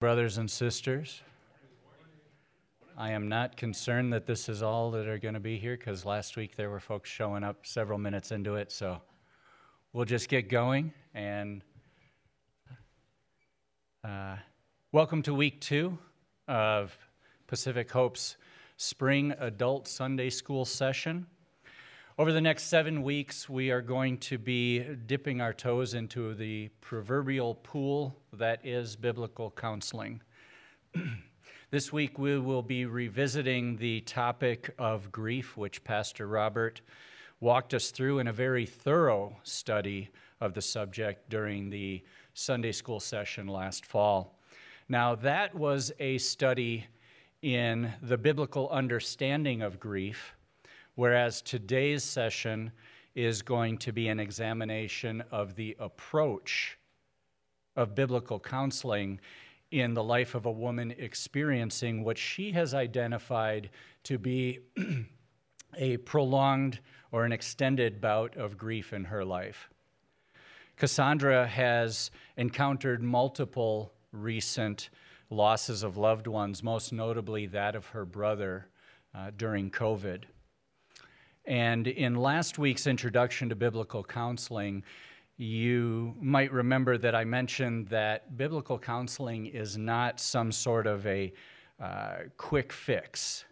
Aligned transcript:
Brothers 0.00 0.38
and 0.38 0.50
sisters, 0.50 1.20
I 2.96 3.10
am 3.10 3.28
not 3.28 3.58
concerned 3.58 4.14
that 4.14 4.24
this 4.24 4.48
is 4.48 4.62
all 4.62 4.90
that 4.92 5.06
are 5.06 5.18
going 5.18 5.34
to 5.34 5.40
be 5.40 5.58
here 5.58 5.76
because 5.76 6.06
last 6.06 6.38
week 6.38 6.56
there 6.56 6.70
were 6.70 6.80
folks 6.80 7.10
showing 7.10 7.44
up 7.44 7.66
several 7.66 7.98
minutes 7.98 8.32
into 8.32 8.54
it. 8.54 8.72
So 8.72 9.02
we'll 9.92 10.06
just 10.06 10.30
get 10.30 10.48
going. 10.48 10.94
And 11.12 11.62
uh, 14.02 14.36
welcome 14.90 15.20
to 15.24 15.34
week 15.34 15.60
two 15.60 15.98
of 16.48 16.96
Pacific 17.46 17.90
Hope's 17.90 18.38
Spring 18.78 19.34
Adult 19.38 19.86
Sunday 19.86 20.30
School 20.30 20.64
session. 20.64 21.26
Over 22.18 22.32
the 22.32 22.40
next 22.40 22.64
seven 22.64 23.02
weeks, 23.02 23.48
we 23.48 23.70
are 23.70 23.80
going 23.80 24.18
to 24.18 24.36
be 24.36 24.80
dipping 24.80 25.40
our 25.40 25.52
toes 25.54 25.94
into 25.94 26.34
the 26.34 26.68
proverbial 26.80 27.54
pool 27.54 28.16
that 28.32 28.66
is 28.66 28.96
biblical 28.96 29.50
counseling. 29.52 30.20
this 31.70 31.92
week, 31.92 32.18
we 32.18 32.38
will 32.38 32.62
be 32.62 32.84
revisiting 32.84 33.76
the 33.76 34.00
topic 34.02 34.74
of 34.76 35.12
grief, 35.12 35.56
which 35.56 35.84
Pastor 35.84 36.26
Robert 36.26 36.80
walked 37.38 37.74
us 37.74 37.90
through 37.90 38.18
in 38.18 38.26
a 38.26 38.32
very 38.32 38.66
thorough 38.66 39.36
study 39.44 40.10
of 40.40 40.52
the 40.52 40.62
subject 40.62 41.30
during 41.30 41.70
the 41.70 42.02
Sunday 42.34 42.72
school 42.72 43.00
session 43.00 43.46
last 43.46 43.86
fall. 43.86 44.36
Now, 44.88 45.14
that 45.14 45.54
was 45.54 45.92
a 46.00 46.18
study 46.18 46.86
in 47.40 47.92
the 48.02 48.18
biblical 48.18 48.68
understanding 48.68 49.62
of 49.62 49.80
grief 49.80 50.34
whereas 50.94 51.42
today's 51.42 52.04
session 52.04 52.72
is 53.14 53.42
going 53.42 53.78
to 53.78 53.92
be 53.92 54.08
an 54.08 54.20
examination 54.20 55.22
of 55.30 55.54
the 55.56 55.76
approach 55.78 56.78
of 57.76 57.94
biblical 57.94 58.38
counseling 58.38 59.20
in 59.70 59.94
the 59.94 60.02
life 60.02 60.34
of 60.34 60.46
a 60.46 60.50
woman 60.50 60.92
experiencing 60.98 62.02
what 62.02 62.18
she 62.18 62.52
has 62.52 62.74
identified 62.74 63.70
to 64.02 64.18
be 64.18 64.58
a 65.76 65.96
prolonged 65.98 66.80
or 67.12 67.24
an 67.24 67.32
extended 67.32 68.00
bout 68.00 68.36
of 68.36 68.58
grief 68.58 68.92
in 68.92 69.04
her 69.04 69.24
life. 69.24 69.68
Cassandra 70.76 71.46
has 71.46 72.10
encountered 72.36 73.02
multiple 73.02 73.92
recent 74.12 74.90
losses 75.28 75.82
of 75.82 75.96
loved 75.96 76.26
ones, 76.26 76.62
most 76.62 76.92
notably 76.92 77.46
that 77.46 77.76
of 77.76 77.86
her 77.86 78.04
brother 78.04 78.66
uh, 79.14 79.30
during 79.36 79.70
COVID. 79.70 80.24
And 81.46 81.86
in 81.86 82.14
last 82.14 82.58
week's 82.58 82.86
introduction 82.86 83.48
to 83.48 83.56
biblical 83.56 84.04
counseling, 84.04 84.84
you 85.36 86.14
might 86.20 86.52
remember 86.52 86.98
that 86.98 87.14
I 87.14 87.24
mentioned 87.24 87.88
that 87.88 88.36
biblical 88.36 88.78
counseling 88.78 89.46
is 89.46 89.78
not 89.78 90.20
some 90.20 90.52
sort 90.52 90.86
of 90.86 91.06
a 91.06 91.32
uh, 91.80 92.16
quick 92.36 92.72
fix. 92.72 93.44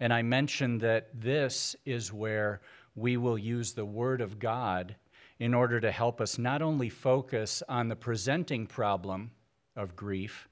And 0.00 0.12
I 0.12 0.22
mentioned 0.22 0.80
that 0.80 1.08
this 1.14 1.76
is 1.84 2.12
where 2.12 2.60
we 2.96 3.16
will 3.16 3.38
use 3.38 3.72
the 3.72 3.84
Word 3.84 4.20
of 4.20 4.38
God 4.38 4.96
in 5.38 5.54
order 5.54 5.80
to 5.80 5.90
help 5.90 6.20
us 6.20 6.36
not 6.36 6.62
only 6.62 6.88
focus 6.88 7.62
on 7.68 7.88
the 7.88 7.96
presenting 7.96 8.66
problem 8.66 9.30
of 9.76 9.94
grief, 9.94 10.48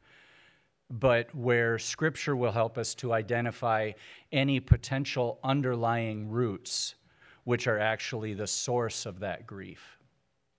but 0.91 1.35
where 1.35 1.79
Scripture 1.79 2.37
will 2.37 2.53
help 2.53 2.79
us 2.79 2.95
to 2.97 3.13
identify 3.13 3.93
any 4.33 4.61
potential 4.61 5.39
underlying 5.45 6.29
roots 6.29 6.95
which 7.45 7.67
are 7.67 7.79
actually 7.79 8.35
the 8.35 8.47
source 8.47 9.07
of 9.07 9.21
that 9.21 9.47
grief. 9.47 9.99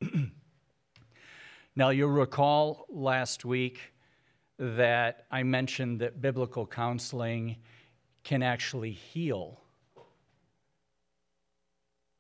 now, 1.76 1.90
you'll 1.90 2.10
recall 2.10 2.86
last 2.90 3.46
week 3.46 3.94
that 4.58 5.26
I 5.32 5.44
mentioned 5.44 6.00
that 6.02 6.22
biblical 6.22 6.66
counseling 6.66 7.58
can 8.24 8.44
actually 8.44 8.92
heal 8.92 9.62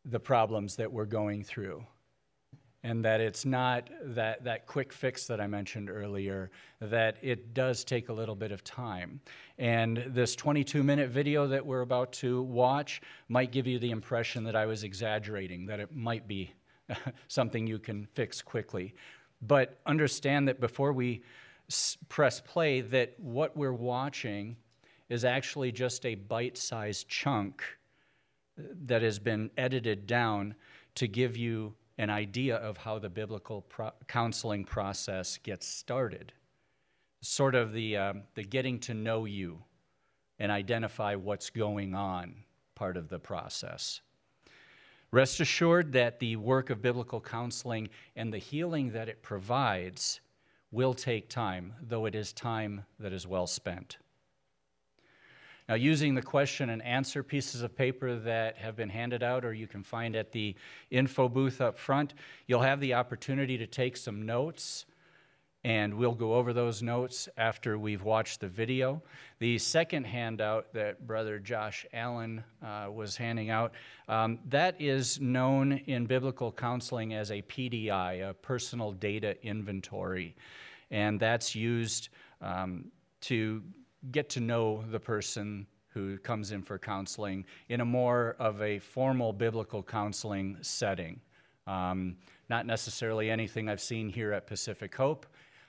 the 0.05 0.19
problems 0.19 0.75
that 0.77 0.91
we're 0.91 1.05
going 1.05 1.43
through 1.43 1.85
and 2.83 3.03
that 3.03 3.19
it's 3.19 3.45
not 3.45 3.89
that, 4.03 4.43
that 4.43 4.65
quick 4.65 4.93
fix 4.93 5.27
that 5.27 5.41
I 5.41 5.47
mentioned 5.47 5.89
earlier, 5.89 6.49
that 6.79 7.17
it 7.21 7.53
does 7.53 7.83
take 7.83 8.09
a 8.09 8.13
little 8.13 8.35
bit 8.35 8.51
of 8.51 8.63
time. 8.63 9.19
And 9.57 10.05
this 10.07 10.35
22 10.35 10.81
minute 10.83 11.09
video 11.09 11.45
that 11.47 11.65
we're 11.65 11.81
about 11.81 12.13
to 12.13 12.41
watch 12.43 13.01
might 13.27 13.51
give 13.51 13.67
you 13.67 13.79
the 13.79 13.91
impression 13.91 14.43
that 14.45 14.55
I 14.55 14.65
was 14.65 14.83
exaggerating, 14.83 15.65
that 15.65 15.79
it 15.79 15.93
might 15.93 16.27
be 16.27 16.53
something 17.27 17.67
you 17.67 17.79
can 17.79 18.05
fix 18.13 18.41
quickly. 18.41 18.93
But 19.41 19.79
understand 19.85 20.47
that 20.47 20.59
before 20.59 20.93
we 20.93 21.23
press 22.07 22.39
play, 22.39 22.81
that 22.81 23.13
what 23.19 23.55
we're 23.55 23.73
watching 23.73 24.55
is 25.09 25.25
actually 25.25 25.71
just 25.71 26.05
a 26.05 26.15
bite 26.15 26.57
sized 26.57 27.07
chunk 27.07 27.63
uh, 28.57 28.63
that 28.85 29.01
has 29.01 29.19
been 29.19 29.49
edited 29.57 30.07
down 30.07 30.55
to 30.95 31.07
give 31.07 31.35
you 31.35 31.73
an 31.99 32.09
idea 32.09 32.55
of 32.55 32.77
how 32.77 32.97
the 32.97 33.09
biblical 33.09 33.61
pro- 33.63 33.91
counseling 34.07 34.63
process 34.63 35.37
gets 35.37 35.67
started. 35.67 36.31
Sort 37.21 37.55
of 37.55 37.73
the, 37.73 37.97
um, 37.97 38.23
the 38.35 38.43
getting 38.43 38.79
to 38.79 38.93
know 38.93 39.25
you 39.25 39.61
and 40.39 40.49
identify 40.49 41.15
what's 41.15 41.49
going 41.49 41.93
on 41.93 42.35
part 42.73 42.95
of 42.95 43.09
the 43.09 43.19
process. 43.19 43.99
Rest 45.11 45.41
assured 45.41 45.91
that 45.91 46.19
the 46.19 46.37
work 46.37 46.69
of 46.69 46.81
biblical 46.81 47.19
counseling 47.19 47.89
and 48.15 48.33
the 48.33 48.37
healing 48.37 48.91
that 48.91 49.09
it 49.09 49.21
provides 49.21 50.21
will 50.71 50.93
take 50.93 51.27
time, 51.27 51.73
though 51.81 52.05
it 52.05 52.15
is 52.15 52.31
time 52.31 52.85
that 52.99 53.11
is 53.11 53.27
well 53.27 53.47
spent. 53.47 53.97
Now, 55.69 55.75
using 55.75 56.15
the 56.15 56.23
question 56.23 56.71
and 56.71 56.81
answer 56.81 57.21
pieces 57.21 57.61
of 57.61 57.75
paper 57.75 58.15
that 58.15 58.57
have 58.57 58.75
been 58.75 58.89
handed 58.89 59.21
out 59.21 59.45
or 59.45 59.53
you 59.53 59.67
can 59.67 59.83
find 59.83 60.15
at 60.15 60.31
the 60.31 60.55
info 60.89 61.29
booth 61.29 61.61
up 61.61 61.77
front, 61.77 62.15
you'll 62.47 62.63
have 62.63 62.79
the 62.79 62.95
opportunity 62.95 63.55
to 63.59 63.67
take 63.67 63.95
some 63.95 64.25
notes, 64.25 64.87
and 65.63 65.93
we'll 65.93 66.15
go 66.15 66.33
over 66.33 66.53
those 66.53 66.81
notes 66.81 67.29
after 67.37 67.77
we've 67.77 68.01
watched 68.01 68.39
the 68.39 68.47
video. 68.47 69.03
The 69.37 69.59
second 69.59 70.05
handout 70.05 70.73
that 70.73 71.05
Brother 71.05 71.37
Josh 71.37 71.85
Allen 71.93 72.43
uh, 72.65 72.87
was 72.91 73.15
handing 73.15 73.51
out, 73.51 73.73
um, 74.07 74.39
that 74.47 74.75
is 74.81 75.21
known 75.21 75.73
in 75.85 76.07
biblical 76.07 76.51
counseling 76.51 77.13
as 77.13 77.29
a 77.29 77.43
PDI, 77.43 78.27
a 78.27 78.33
personal 78.33 78.91
data 78.91 79.35
inventory, 79.45 80.35
and 80.89 81.19
that's 81.19 81.53
used 81.53 82.09
um, 82.41 82.85
to 83.21 83.61
get 84.11 84.29
to 84.29 84.39
know 84.39 84.83
the 84.89 84.99
person 84.99 85.67
who 85.87 86.17
comes 86.19 86.51
in 86.51 86.61
for 86.61 86.77
counseling 86.77 87.45
in 87.69 87.81
a 87.81 87.85
more 87.85 88.35
of 88.39 88.61
a 88.61 88.79
formal 88.79 89.33
biblical 89.33 89.83
counseling 89.83 90.57
setting. 90.61 91.19
Um, 91.67 92.17
not 92.49 92.65
necessarily 92.65 93.29
anything 93.29 93.69
I've 93.69 93.81
seen 93.81 94.09
here 94.09 94.31
at 94.33 94.47
Pacific 94.47 94.95
Hope, 94.95 95.25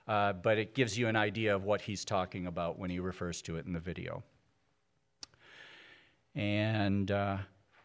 uh, 0.09 0.33
but 0.33 0.59
it 0.59 0.75
gives 0.75 0.99
you 0.99 1.09
an 1.09 1.17
idea 1.17 1.55
of 1.55 1.65
what 1.65 1.81
he's 1.81 2.05
talking 2.05 2.47
about 2.47 2.79
when 2.79 2.91
he 2.91 2.99
refers 2.99 3.43
to 3.43 3.57
it 3.57 3.67
in 3.67 3.73
the 3.73 3.81
video. 3.81 4.23
And, 6.35 7.11
uh, 7.11 7.39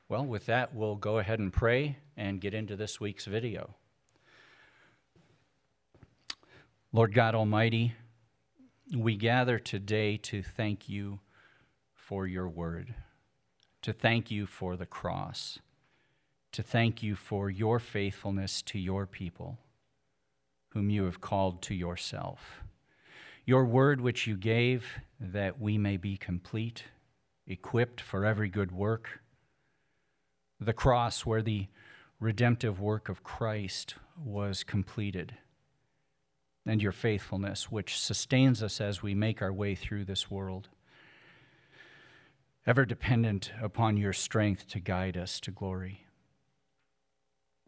well, 0.07 0.25
with 0.25 0.45
that, 0.45 0.73
we'll 0.73 0.95
go 0.95 1.19
ahead 1.19 1.39
and 1.39 1.51
pray 1.51 1.97
and 2.15 2.39
get 2.39 2.53
into 2.53 2.75
this 2.75 2.99
week's 2.99 3.25
video. 3.25 3.73
Lord 6.93 7.13
God 7.13 7.35
Almighty, 7.35 7.93
we 8.93 9.15
gather 9.15 9.57
today 9.57 10.17
to 10.17 10.43
thank 10.43 10.87
you 10.87 11.19
for 11.95 12.27
your 12.27 12.47
word, 12.47 12.93
to 13.81 13.91
thank 13.91 14.29
you 14.29 14.45
for 14.45 14.75
the 14.75 14.85
cross, 14.85 15.59
to 16.51 16.61
thank 16.61 17.01
you 17.01 17.15
for 17.15 17.49
your 17.49 17.79
faithfulness 17.79 18.61
to 18.61 18.77
your 18.77 19.07
people, 19.07 19.57
whom 20.69 20.89
you 20.89 21.05
have 21.05 21.19
called 21.19 21.61
to 21.63 21.73
yourself. 21.73 22.61
Your 23.43 23.65
word, 23.65 24.01
which 24.01 24.27
you 24.27 24.37
gave, 24.37 24.85
that 25.19 25.59
we 25.59 25.77
may 25.77 25.97
be 25.97 26.15
complete, 26.15 26.83
equipped 27.47 28.01
for 28.01 28.23
every 28.23 28.49
good 28.49 28.71
work. 28.71 29.21
The 30.59 30.73
cross, 30.73 31.25
where 31.25 31.41
the 31.41 31.67
redemptive 32.19 32.79
work 32.79 33.09
of 33.09 33.23
Christ 33.23 33.95
was 34.23 34.63
completed 34.63 35.37
and 36.65 36.81
your 36.81 36.91
faithfulness, 36.91 37.71
which 37.71 37.99
sustains 37.99 38.63
us 38.63 38.81
as 38.81 39.03
we 39.03 39.13
make 39.13 39.41
our 39.41 39.53
way 39.53 39.75
through 39.75 40.05
this 40.05 40.31
world. 40.31 40.69
Ever 42.65 42.85
dependent 42.85 43.51
upon 43.61 43.97
your 43.97 44.13
strength 44.13 44.67
to 44.69 44.79
guide 44.79 45.15
us 45.15 45.39
to 45.41 45.51
glory. 45.51 46.05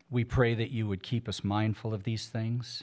We 0.10 0.24
pray 0.24 0.56
that 0.56 0.72
you 0.72 0.88
would 0.88 1.04
keep 1.04 1.30
us 1.30 1.44
mindful 1.44 1.94
of 1.94 2.04
these 2.04 2.28
things, 2.28 2.82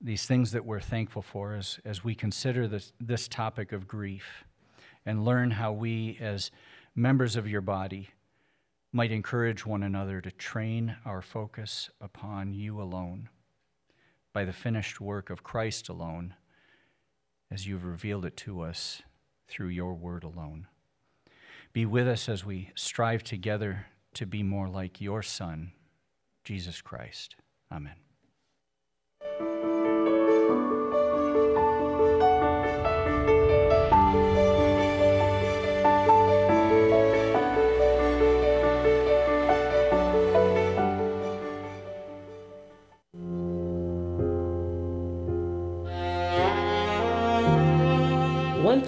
these 0.00 0.26
things 0.26 0.52
that 0.52 0.66
we're 0.66 0.80
thankful 0.80 1.22
for 1.22 1.54
as, 1.54 1.78
as 1.84 2.04
we 2.04 2.14
consider 2.14 2.68
this, 2.68 2.92
this 3.00 3.28
topic 3.28 3.72
of 3.72 3.88
grief 3.88 4.44
and 5.06 5.24
learn 5.24 5.52
how 5.52 5.72
we, 5.72 6.18
as 6.20 6.50
members 6.94 7.36
of 7.36 7.48
your 7.48 7.60
body, 7.60 8.10
might 8.92 9.12
encourage 9.12 9.64
one 9.64 9.82
another 9.82 10.20
to 10.20 10.30
train 10.32 10.96
our 11.06 11.22
focus 11.22 11.90
upon 12.00 12.52
you 12.52 12.80
alone 12.80 13.30
by 14.32 14.44
the 14.44 14.52
finished 14.52 15.00
work 15.00 15.30
of 15.30 15.42
Christ 15.42 15.88
alone 15.88 16.34
as 17.50 17.66
you've 17.66 17.84
revealed 17.84 18.24
it 18.24 18.36
to 18.38 18.60
us 18.60 19.02
through 19.48 19.68
your 19.68 19.94
word 19.94 20.22
alone. 20.22 20.66
Be 21.72 21.84
with 21.84 22.06
us 22.08 22.28
as 22.28 22.44
we 22.44 22.70
strive 22.74 23.22
together 23.22 23.86
to 24.14 24.26
be 24.26 24.42
more 24.42 24.68
like 24.68 25.00
your 25.00 25.22
Son, 25.22 25.72
Jesus 26.44 26.80
Christ. 26.80 27.36
Amen. 27.70 28.09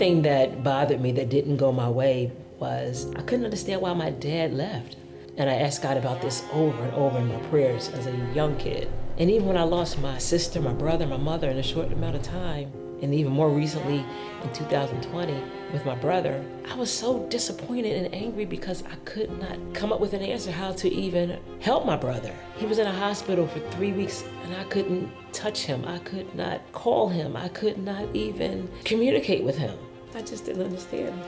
Thing 0.03 0.23
that 0.23 0.65
bothered 0.65 1.01
me 1.01 1.13
that 1.13 1.29
didn't 1.29 1.59
go 1.59 1.71
my 1.71 1.89
way 1.89 2.33
was 2.59 3.09
I 3.15 3.23
couldn't 3.23 3.45
understand 3.45 3.81
why 3.81 3.95
my 3.95 4.11
dad 4.11 4.53
left. 4.53 4.97
And 5.37 5.49
I 5.49 5.55
asked 5.55 5.81
God 5.81 5.97
about 5.97 6.21
this 6.21 6.43
over 6.53 6.83
and 6.83 6.93
over 6.95 7.19
in 7.19 7.29
my 7.29 7.39
prayers 7.51 7.89
as 7.91 8.09
a 8.09 8.17
young 8.35 8.57
kid. 8.57 8.91
And 9.17 9.31
even 9.31 9.47
when 9.47 9.57
I 9.57 9.63
lost 9.63 10.01
my 10.01 10.19
sister, 10.19 10.61
my 10.61 10.73
brother, 10.73 11.07
my 11.07 11.19
mother 11.19 11.49
in 11.49 11.57
a 11.57 11.63
short 11.63 11.93
amount 11.93 12.17
of 12.17 12.23
time, 12.23 12.73
and 13.01 13.15
even 13.15 13.31
more 13.31 13.49
recently 13.49 14.05
in 14.43 14.53
2020 14.53 15.41
with 15.73 15.87
my 15.87 15.95
brother, 15.95 16.45
I 16.69 16.75
was 16.75 16.93
so 16.93 17.25
disappointed 17.29 18.05
and 18.05 18.13
angry 18.13 18.45
because 18.45 18.83
I 18.83 18.97
could 19.05 19.31
not 19.39 19.57
come 19.73 19.93
up 19.93 20.01
with 20.01 20.15
an 20.15 20.23
answer 20.23 20.51
how 20.51 20.73
to 20.73 20.93
even 20.93 21.39
help 21.61 21.87
my 21.87 21.97
brother. 21.97 22.35
He 22.57 22.67
was 22.67 22.81
in 22.81 22.89
a 22.89 22.93
hospital 22.93 23.47
for 23.47 23.61
three 23.71 23.93
weeks 23.93 24.25
and 24.43 24.57
I 24.57 24.65
couldn't 24.65 25.13
touch 25.33 25.61
him. 25.63 25.85
I 25.87 26.01
could 26.01 26.35
not 26.35 26.73
call 26.73 27.09
him. 27.09 27.37
I 27.37 27.47
could 27.47 27.79
not 27.79 28.13
even 28.17 28.69
communicate 28.85 29.45
with 29.45 29.59
him. 29.59 29.79
I 30.15 30.23
just 30.23 30.45
didn't 30.45 30.63
understand. 30.63 31.21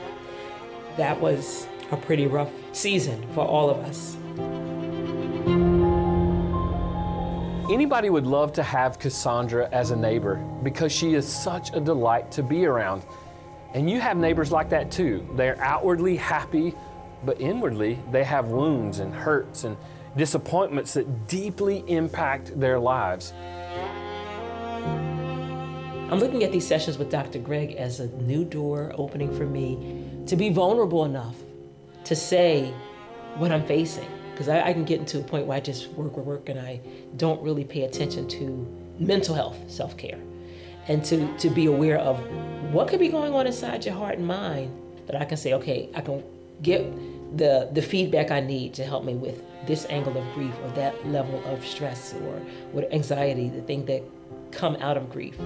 That 0.97 1.19
was 1.19 1.67
a 1.91 1.97
pretty 1.97 2.27
rough 2.27 2.51
season 2.71 3.25
for 3.33 3.45
all 3.45 3.69
of 3.69 3.77
us. 3.79 4.15
Anybody 7.71 8.11
would 8.11 8.27
love 8.27 8.53
to 8.53 8.63
have 8.63 8.99
Cassandra 8.99 9.67
as 9.71 9.89
a 9.89 9.95
neighbor 9.95 10.35
because 10.61 10.91
she 10.91 11.15
is 11.15 11.27
such 11.27 11.73
a 11.73 11.79
delight 11.79 12.31
to 12.31 12.43
be 12.43 12.65
around. 12.65 13.03
And 13.73 13.89
you 13.89 13.99
have 13.99 14.17
neighbors 14.17 14.51
like 14.51 14.69
that 14.69 14.91
too. 14.91 15.27
They're 15.33 15.59
outwardly 15.59 16.15
happy, 16.15 16.75
but 17.23 17.41
inwardly 17.41 17.99
they 18.11 18.23
have 18.23 18.49
wounds 18.49 18.99
and 18.99 19.13
hurts 19.13 19.63
and 19.63 19.77
disappointments 20.15 20.93
that 20.93 21.27
deeply 21.27 21.83
impact 21.87 22.57
their 22.59 22.79
lives. 22.79 23.33
I'm 26.09 26.19
looking 26.19 26.43
at 26.43 26.51
these 26.51 26.67
sessions 26.67 26.99
with 26.99 27.09
Dr. 27.09 27.39
Greg 27.39 27.73
as 27.73 27.99
a 27.99 28.07
new 28.21 28.45
door 28.45 28.93
opening 28.95 29.35
for 29.35 29.47
me 29.47 30.05
to 30.27 30.35
be 30.35 30.49
vulnerable 30.49 31.03
enough 31.03 31.35
to 32.03 32.15
say 32.15 32.71
what 33.37 33.51
I'm 33.51 33.65
facing 33.65 34.07
because 34.29 34.47
I, 34.47 34.67
I, 34.67 34.73
can 34.73 34.85
get 34.85 34.99
into 34.99 35.19
a 35.19 35.23
point 35.23 35.47
where 35.47 35.57
I 35.57 35.61
just 35.61 35.89
work, 35.93 36.15
work, 36.15 36.25
work, 36.27 36.49
and 36.49 36.59
I 36.59 36.79
don't 37.17 37.41
really 37.41 37.63
pay 37.63 37.83
attention 37.83 38.27
to 38.27 38.67
mental 38.99 39.33
health, 39.33 39.57
self 39.67 39.97
care, 39.97 40.19
and 40.87 41.03
to 41.05 41.35
to 41.39 41.49
be 41.49 41.65
aware 41.65 41.97
of 41.97 42.19
what 42.71 42.87
could 42.87 42.99
be 42.99 43.07
going 43.07 43.33
on 43.33 43.47
inside 43.47 43.83
your 43.83 43.95
heart 43.95 44.19
and 44.19 44.27
mind 44.27 44.71
that 45.07 45.15
I 45.19 45.25
can 45.25 45.37
say, 45.37 45.53
okay, 45.53 45.89
I 45.95 46.01
can 46.01 46.23
get 46.61 46.85
the 47.35 47.69
the 47.73 47.81
feedback 47.81 48.29
I 48.29 48.41
need 48.41 48.75
to 48.75 48.83
help 48.83 49.05
me 49.05 49.15
with 49.15 49.41
this 49.65 49.87
angle 49.89 50.15
of 50.15 50.33
grief 50.35 50.53
or 50.63 50.69
that 50.71 51.07
level 51.07 51.43
of 51.45 51.65
stress 51.65 52.13
or 52.13 52.39
what 52.73 52.93
anxiety, 52.93 53.49
the 53.49 53.61
thing 53.61 53.85
that 53.85 54.03
come 54.55 54.77
out 54.77 54.97
of 54.97 55.11
grief. 55.11 55.37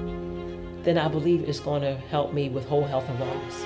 Then 0.84 0.98
I 0.98 1.08
believe 1.10 1.48
it's 1.50 1.60
going 1.60 1.82
to 1.82 1.96
help 1.96 2.34
me 2.34 2.48
with 2.50 2.66
whole 2.66 2.86
health 2.86 3.10
and 3.10 3.20
wellness. 3.20 3.66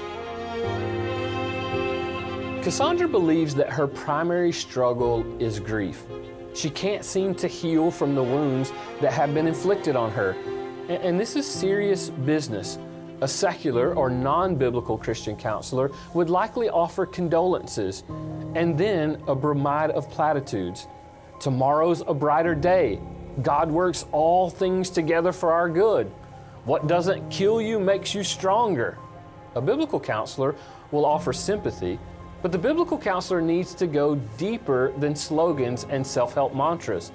Cassandra 2.63 3.09
believes 3.09 3.53
that 3.55 3.69
her 3.69 3.87
primary 3.87 4.53
struggle 4.53 5.25
is 5.41 5.59
grief. 5.59 6.05
She 6.53 6.69
can't 6.69 7.03
seem 7.03 7.35
to 7.35 7.47
heal 7.47 7.91
from 7.91 8.15
the 8.15 8.23
wounds 8.23 8.71
that 9.01 9.11
have 9.11 9.33
been 9.33 9.47
inflicted 9.47 9.95
on 9.95 10.11
her. 10.11 10.31
And, 10.87 11.19
this 11.19 11.35
is 11.35 11.45
serious 11.45 12.09
business. 12.09 12.77
A 13.21 13.27
secular 13.27 13.93
or 13.95 14.09
non 14.09 14.55
biblical 14.55 14.97
Christian 14.97 15.35
counselor 15.35 15.91
would 16.13 16.29
likely 16.29 16.69
offer 16.69 17.05
condolences 17.05 18.03
and 18.55 18.77
then 18.77 19.21
a 19.27 19.35
bromide 19.35 19.91
of 19.91 20.09
platitudes. 20.09 20.87
Tomorrow's 21.39 22.01
a 22.07 22.13
brighter 22.13 22.55
day. 22.55 22.99
God 23.41 23.71
works 23.71 24.05
all 24.11 24.49
things 24.49 24.89
together 24.89 25.31
for 25.31 25.53
our 25.53 25.69
good. 25.69 26.07
What 26.65 26.87
doesn't 26.87 27.29
kill 27.29 27.61
you 27.61 27.79
makes 27.79 28.13
you 28.13 28.23
stronger. 28.23 28.97
A 29.55 29.61
biblical 29.61 29.99
counselor 29.99 30.55
will 30.91 31.05
offer 31.05 31.33
sympathy 31.33 31.99
but 32.43 32.51
the 32.51 32.57
biblical 32.57 32.97
counselor 32.97 33.41
needs 33.41 33.73
to 33.75 33.87
go 33.87 34.15
deeper 34.37 34.91
than 34.97 35.15
slogans 35.15 35.85
and 35.89 36.05
self 36.05 36.33
help 36.33 36.53
mantras. 36.53 37.13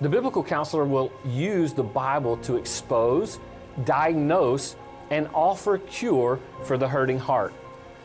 The 0.00 0.08
biblical 0.08 0.44
counselor 0.44 0.84
will 0.84 1.12
use 1.26 1.72
the 1.72 1.82
Bible 1.82 2.36
to 2.38 2.56
expose, 2.56 3.40
diagnose, 3.84 4.76
and 5.10 5.28
offer 5.34 5.78
cure 5.78 6.38
for 6.62 6.78
the 6.78 6.86
hurting 6.86 7.18
heart. 7.18 7.52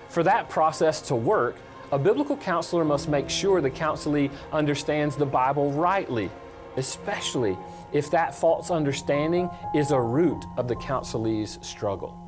For 0.09 0.23
that 0.23 0.49
process 0.49 0.99
to 1.01 1.15
work, 1.15 1.57
a 1.91 1.99
biblical 1.99 2.35
counselor 2.37 2.83
must 2.83 3.07
make 3.07 3.29
sure 3.29 3.61
the 3.61 3.69
counselee 3.69 4.31
understands 4.51 5.15
the 5.15 5.27
Bible 5.27 5.71
rightly, 5.73 6.31
especially 6.77 7.57
if 7.91 8.09
that 8.11 8.35
false 8.35 8.71
understanding 8.71 9.49
is 9.75 9.91
a 9.91 9.99
root 9.99 10.43
of 10.57 10.67
the 10.67 10.75
counselee's 10.75 11.59
struggle. 11.61 12.19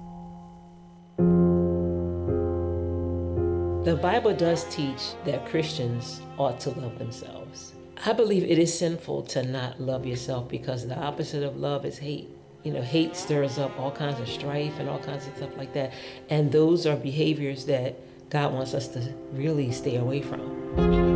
The 3.86 3.96
Bible 3.96 4.34
does 4.34 4.64
teach 4.74 5.14
that 5.26 5.46
Christians 5.46 6.22
ought 6.38 6.60
to 6.62 6.72
love 6.72 6.98
themselves. 6.98 7.74
I 8.04 8.14
believe 8.14 8.44
it 8.44 8.58
is 8.58 8.78
sinful 8.78 9.24
to 9.28 9.44
not 9.44 9.80
love 9.80 10.06
yourself 10.06 10.50
because 10.50 10.88
the 10.88 10.98
opposite 10.98 11.44
of 11.44 11.58
love 11.58 11.86
is 11.86 12.00
hate. 12.00 12.30
You 12.64 12.74
know, 12.74 12.82
hate 12.82 13.16
stirs 13.16 13.60
up 13.60 13.80
all 13.80 13.92
kinds 13.92 14.20
of 14.20 14.28
strife 14.28 14.80
and 14.80 14.90
all 14.90 15.00
kinds 15.00 15.28
of 15.28 15.38
stuff 15.38 15.56
like 15.56 15.74
that. 15.74 15.94
And 16.32 16.52
those 16.52 16.88
are 16.88 16.96
behaviors 16.96 17.66
that 17.66 17.96
God 18.32 18.54
wants 18.54 18.74
us 18.74 18.88
to 18.90 19.14
really 19.32 19.72
stay 19.72 19.98
away 19.98 20.24
from. 20.24 21.15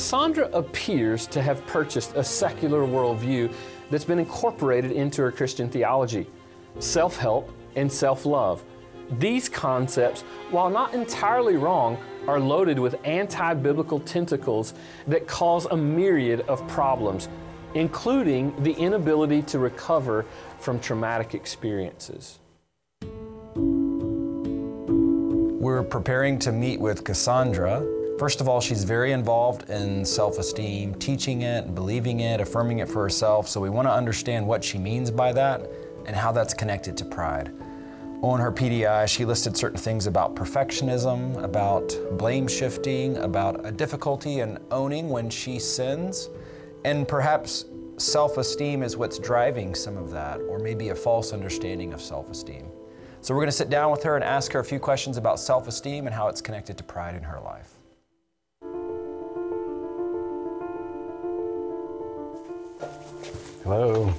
Cassandra 0.00 0.48
appears 0.54 1.26
to 1.26 1.42
have 1.42 1.66
purchased 1.66 2.16
a 2.16 2.24
secular 2.24 2.86
worldview 2.86 3.52
that's 3.90 4.06
been 4.06 4.18
incorporated 4.18 4.92
into 4.92 5.20
her 5.20 5.30
Christian 5.30 5.68
theology 5.68 6.26
self 6.78 7.18
help 7.18 7.52
and 7.76 7.92
self 7.92 8.24
love. 8.24 8.64
These 9.18 9.50
concepts, 9.50 10.22
while 10.50 10.70
not 10.70 10.94
entirely 10.94 11.56
wrong, 11.58 11.98
are 12.26 12.40
loaded 12.40 12.78
with 12.78 12.96
anti 13.04 13.52
biblical 13.52 14.00
tentacles 14.00 14.72
that 15.06 15.26
cause 15.26 15.66
a 15.66 15.76
myriad 15.76 16.40
of 16.48 16.66
problems, 16.66 17.28
including 17.74 18.54
the 18.62 18.72
inability 18.72 19.42
to 19.42 19.58
recover 19.58 20.24
from 20.60 20.80
traumatic 20.80 21.34
experiences. 21.34 22.38
We're 25.60 25.82
preparing 25.82 26.38
to 26.38 26.52
meet 26.52 26.80
with 26.80 27.04
Cassandra. 27.04 27.99
First 28.20 28.42
of 28.42 28.50
all, 28.50 28.60
she's 28.60 28.84
very 28.84 29.12
involved 29.12 29.70
in 29.70 30.04
self 30.04 30.38
esteem, 30.38 30.94
teaching 30.96 31.40
it, 31.40 31.74
believing 31.74 32.20
it, 32.20 32.38
affirming 32.38 32.80
it 32.80 32.86
for 32.86 33.02
herself. 33.02 33.48
So 33.48 33.62
we 33.62 33.70
want 33.70 33.88
to 33.88 33.92
understand 33.92 34.46
what 34.46 34.62
she 34.62 34.76
means 34.76 35.10
by 35.10 35.32
that 35.32 35.66
and 36.04 36.14
how 36.14 36.30
that's 36.30 36.52
connected 36.52 36.98
to 36.98 37.06
pride. 37.06 37.50
On 38.20 38.38
her 38.38 38.52
PDI, 38.52 39.08
she 39.08 39.24
listed 39.24 39.56
certain 39.56 39.78
things 39.78 40.06
about 40.06 40.36
perfectionism, 40.36 41.42
about 41.42 41.96
blame 42.18 42.46
shifting, 42.46 43.16
about 43.16 43.64
a 43.64 43.72
difficulty 43.72 44.40
in 44.40 44.58
owning 44.70 45.08
when 45.08 45.30
she 45.30 45.58
sins, 45.58 46.28
and 46.84 47.08
perhaps 47.08 47.64
self 47.96 48.36
esteem 48.36 48.82
is 48.82 48.98
what's 48.98 49.18
driving 49.18 49.74
some 49.74 49.96
of 49.96 50.10
that, 50.10 50.40
or 50.42 50.58
maybe 50.58 50.90
a 50.90 50.94
false 50.94 51.32
understanding 51.32 51.94
of 51.94 52.02
self 52.02 52.30
esteem. 52.30 52.66
So, 53.22 53.32
we're 53.32 53.40
going 53.40 53.48
to 53.48 53.56
sit 53.56 53.70
down 53.70 53.90
with 53.90 54.02
her 54.02 54.14
and 54.14 54.22
ask 54.22 54.52
her 54.52 54.60
a 54.60 54.64
few 54.64 54.78
questions 54.78 55.16
about 55.16 55.40
self 55.40 55.66
esteem 55.66 56.06
and 56.06 56.14
how 56.14 56.28
it's 56.28 56.42
connected 56.42 56.76
to 56.76 56.84
pride 56.84 57.14
in 57.14 57.22
her 57.22 57.40
life. 57.40 57.79
Hello. 63.62 64.10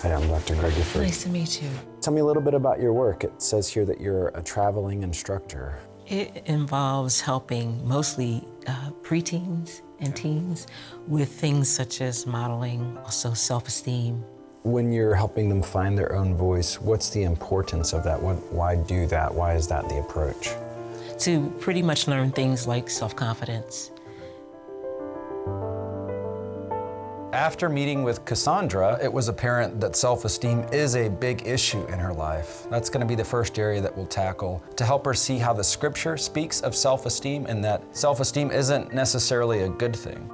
Hi, 0.00 0.12
I'm 0.12 0.28
Dr. 0.28 0.54
Greg 0.56 0.74
Gifford. 0.74 1.02
Nice 1.02 1.22
to 1.22 1.30
meet 1.30 1.62
you. 1.62 1.70
Tell 2.02 2.12
me 2.12 2.20
a 2.20 2.24
little 2.24 2.42
bit 2.42 2.52
about 2.52 2.78
your 2.78 2.92
work. 2.92 3.24
It 3.24 3.40
says 3.40 3.68
here 3.72 3.86
that 3.86 4.02
you're 4.02 4.28
a 4.28 4.42
traveling 4.42 5.02
instructor. 5.02 5.78
It 6.06 6.42
involves 6.44 7.18
helping 7.18 7.86
mostly 7.88 8.46
uh, 8.66 8.90
preteens 9.02 9.80
and 10.00 10.14
teens 10.14 10.66
with 11.08 11.32
things 11.32 11.70
such 11.70 12.02
as 12.02 12.26
modeling, 12.26 12.98
also 12.98 13.32
self 13.32 13.66
esteem. 13.66 14.22
When 14.62 14.92
you're 14.92 15.14
helping 15.14 15.48
them 15.48 15.62
find 15.62 15.96
their 15.96 16.14
own 16.14 16.36
voice, 16.36 16.78
what's 16.78 17.08
the 17.08 17.22
importance 17.22 17.94
of 17.94 18.04
that? 18.04 18.20
What, 18.20 18.36
why 18.52 18.76
do 18.76 19.06
that? 19.06 19.34
Why 19.34 19.54
is 19.54 19.66
that 19.68 19.88
the 19.88 20.00
approach? 20.00 20.50
To 21.20 21.48
pretty 21.60 21.82
much 21.82 22.08
learn 22.08 22.30
things 22.30 22.66
like 22.66 22.90
self 22.90 23.16
confidence, 23.16 23.90
After 27.36 27.68
meeting 27.68 28.02
with 28.02 28.24
Cassandra, 28.24 28.98
it 29.02 29.12
was 29.12 29.28
apparent 29.28 29.78
that 29.78 29.94
self 29.94 30.24
esteem 30.24 30.64
is 30.72 30.96
a 30.96 31.10
big 31.10 31.46
issue 31.46 31.84
in 31.88 31.98
her 31.98 32.14
life. 32.14 32.66
That's 32.70 32.88
going 32.88 33.02
to 33.02 33.06
be 33.06 33.14
the 33.14 33.26
first 33.26 33.58
area 33.58 33.78
that 33.82 33.94
we'll 33.94 34.06
tackle 34.06 34.64
to 34.76 34.86
help 34.86 35.04
her 35.04 35.12
see 35.12 35.36
how 35.36 35.52
the 35.52 35.62
scripture 35.62 36.16
speaks 36.16 36.62
of 36.62 36.74
self 36.74 37.04
esteem 37.04 37.44
and 37.44 37.62
that 37.62 37.94
self 37.94 38.20
esteem 38.20 38.50
isn't 38.50 38.94
necessarily 38.94 39.64
a 39.64 39.68
good 39.68 39.94
thing. 39.94 40.30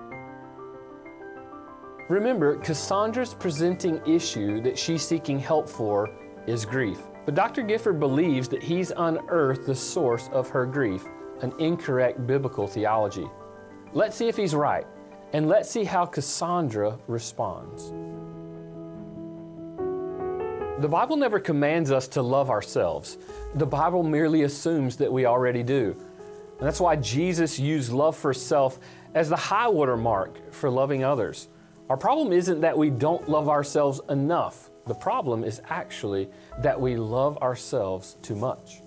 Remember, 2.09 2.57
Cassandra's 2.59 3.35
presenting 3.35 4.01
issue 4.07 4.63
that 4.63 4.79
she's 4.79 5.03
seeking 5.03 5.41
help 5.41 5.69
for 5.69 6.09
is 6.47 6.65
grief. 6.65 7.01
But 7.25 7.35
Dr. 7.35 7.63
Gifford 7.63 7.99
believes 7.99 8.47
that 8.51 8.63
he's 8.63 8.93
unearthed 8.97 9.67
the 9.67 9.75
source 9.75 10.29
of 10.33 10.49
her 10.51 10.65
grief, 10.65 11.05
an 11.41 11.53
incorrect 11.59 12.29
biblical 12.29 12.69
theology. 12.69 13.27
Let's 13.93 14.17
see 14.17 14.29
if 14.29 14.37
he's 14.37 14.55
right. 14.55 14.87
And 15.33 15.49
let's 15.49 15.71
see 15.71 15.85
how 15.85 16.05
Cassandra 16.05 16.99
responds. 17.07 17.93
The 20.83 20.89
Bible 20.89 21.17
never 21.17 21.39
commands 21.39 21.91
us 21.91 22.09
to 22.09 22.23
love 22.23 22.51
ourselves. 22.51 23.17
The 23.55 23.67
Bible 23.67 24.03
merely 24.03 24.43
assumes 24.43 24.97
that 24.97 25.11
we 25.11 25.27
already 25.27 25.63
do. 25.63 25.97
And 26.59 26.67
that's 26.67 26.81
why 26.81 26.97
Jesus 26.97 27.59
used 27.59 27.93
love 27.93 28.17
for 28.17 28.35
self 28.35 28.79
as 29.15 29.29
the 29.29 29.37
high 29.37 29.69
water 29.69 29.97
mark 29.97 30.53
for 30.53 30.69
loving 30.69 31.03
others. 31.03 31.49
Our 31.89 31.97
problem 31.97 32.33
isn't 32.33 32.61
that 32.61 32.77
we 32.77 32.91
don't 32.91 33.29
love 33.29 33.49
ourselves 33.49 34.01
enough. 34.09 34.71
The 34.87 34.95
problem 34.95 35.45
is 35.45 35.63
actually 35.69 36.29
that 36.63 36.81
we 36.81 36.97
love 36.97 37.39
ourselves 37.39 38.17
too 38.23 38.35
much. 38.35 38.83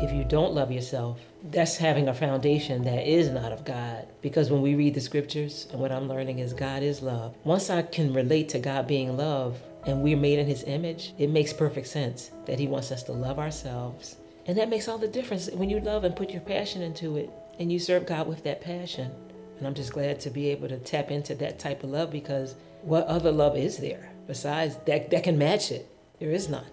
If 0.00 0.12
you 0.12 0.22
don't 0.22 0.54
love 0.54 0.70
yourself, 0.70 1.18
that's 1.50 1.76
having 1.76 2.08
a 2.08 2.14
foundation 2.14 2.84
that 2.84 3.04
is 3.04 3.30
not 3.30 3.50
of 3.50 3.64
God. 3.64 4.06
Because 4.22 4.48
when 4.48 4.62
we 4.62 4.76
read 4.76 4.94
the 4.94 5.00
scriptures, 5.00 5.66
and 5.72 5.80
what 5.80 5.90
I'm 5.90 6.08
learning 6.08 6.38
is 6.38 6.52
God 6.52 6.84
is 6.84 7.02
love. 7.02 7.34
Once 7.42 7.68
I 7.68 7.82
can 7.82 8.14
relate 8.14 8.48
to 8.50 8.60
God 8.60 8.86
being 8.86 9.16
love 9.16 9.60
and 9.86 10.00
we're 10.00 10.16
made 10.16 10.38
in 10.38 10.46
His 10.46 10.62
image, 10.62 11.14
it 11.18 11.30
makes 11.30 11.52
perfect 11.52 11.88
sense 11.88 12.30
that 12.46 12.60
He 12.60 12.68
wants 12.68 12.92
us 12.92 13.02
to 13.04 13.12
love 13.12 13.40
ourselves. 13.40 14.14
And 14.46 14.56
that 14.56 14.68
makes 14.68 14.86
all 14.86 14.98
the 14.98 15.08
difference 15.08 15.50
when 15.50 15.68
you 15.68 15.80
love 15.80 16.04
and 16.04 16.14
put 16.14 16.30
your 16.30 16.42
passion 16.42 16.80
into 16.80 17.16
it 17.16 17.28
and 17.58 17.72
you 17.72 17.80
serve 17.80 18.06
God 18.06 18.28
with 18.28 18.44
that 18.44 18.60
passion. 18.60 19.10
And 19.58 19.66
I'm 19.66 19.74
just 19.74 19.92
glad 19.92 20.20
to 20.20 20.30
be 20.30 20.48
able 20.50 20.68
to 20.68 20.78
tap 20.78 21.10
into 21.10 21.34
that 21.34 21.58
type 21.58 21.82
of 21.82 21.90
love 21.90 22.12
because 22.12 22.54
what 22.82 23.04
other 23.08 23.32
love 23.32 23.56
is 23.56 23.78
there 23.78 24.12
besides 24.28 24.76
that, 24.86 25.10
that 25.10 25.24
can 25.24 25.38
match 25.38 25.72
it? 25.72 25.90
There 26.20 26.30
is 26.30 26.48
none. 26.48 26.66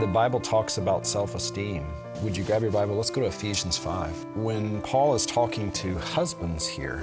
The 0.00 0.06
Bible 0.06 0.40
talks 0.40 0.76
about 0.76 1.06
self 1.06 1.34
esteem. 1.34 1.86
Would 2.20 2.36
you 2.36 2.44
grab 2.44 2.60
your 2.60 2.70
Bible? 2.70 2.96
Let's 2.96 3.08
go 3.08 3.22
to 3.22 3.28
Ephesians 3.28 3.78
5. 3.78 4.36
When 4.36 4.82
Paul 4.82 5.14
is 5.14 5.24
talking 5.24 5.72
to 5.72 5.96
husbands 5.96 6.68
here, 6.68 7.02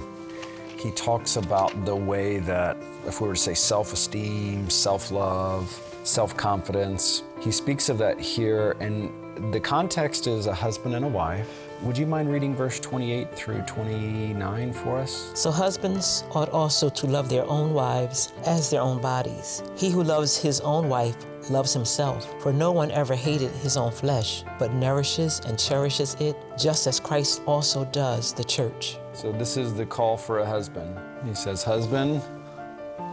he 0.77 0.91
talks 0.91 1.37
about 1.37 1.85
the 1.85 1.95
way 1.95 2.37
that, 2.41 2.77
if 3.07 3.19
we 3.19 3.27
were 3.27 3.33
to 3.33 3.39
say 3.39 3.55
self 3.55 3.93
esteem, 3.93 4.69
self 4.69 5.09
love, 5.09 5.67
self 6.03 6.37
confidence, 6.37 7.23
he 7.39 7.51
speaks 7.51 7.89
of 7.89 7.97
that 7.97 8.19
here. 8.19 8.75
And 8.79 9.11
the 9.51 9.59
context 9.59 10.27
is 10.27 10.45
a 10.45 10.53
husband 10.53 10.93
and 10.93 11.03
a 11.03 11.07
wife. 11.07 11.49
Would 11.81 11.97
you 11.97 12.05
mind 12.05 12.31
reading 12.31 12.55
verse 12.55 12.79
28 12.79 13.33
through 13.33 13.61
29 13.63 14.71
for 14.71 14.99
us? 14.99 15.31
So 15.33 15.49
husbands 15.49 16.25
ought 16.35 16.49
also 16.49 16.89
to 16.89 17.07
love 17.07 17.27
their 17.27 17.45
own 17.45 17.73
wives 17.73 18.33
as 18.45 18.69
their 18.69 18.81
own 18.81 19.01
bodies. 19.01 19.63
He 19.75 19.89
who 19.89 20.03
loves 20.03 20.37
his 20.37 20.61
own 20.61 20.89
wife 20.89 21.17
loves 21.49 21.73
himself. 21.73 22.27
For 22.41 22.53
no 22.53 22.71
one 22.71 22.91
ever 22.91 23.15
hated 23.15 23.51
his 23.51 23.77
own 23.77 23.91
flesh, 23.91 24.43
but 24.59 24.73
nourishes 24.73 25.41
and 25.47 25.57
cherishes 25.59 26.15
it, 26.19 26.35
just 26.57 26.87
as 26.87 26.99
Christ 26.99 27.41
also 27.45 27.85
does 27.85 28.33
the 28.33 28.43
church. 28.43 28.97
So, 29.13 29.31
this 29.31 29.57
is 29.57 29.73
the 29.73 29.85
call 29.85 30.17
for 30.17 30.39
a 30.39 30.45
husband. 30.45 30.97
He 31.25 31.33
says, 31.33 31.63
Husband, 31.63 32.21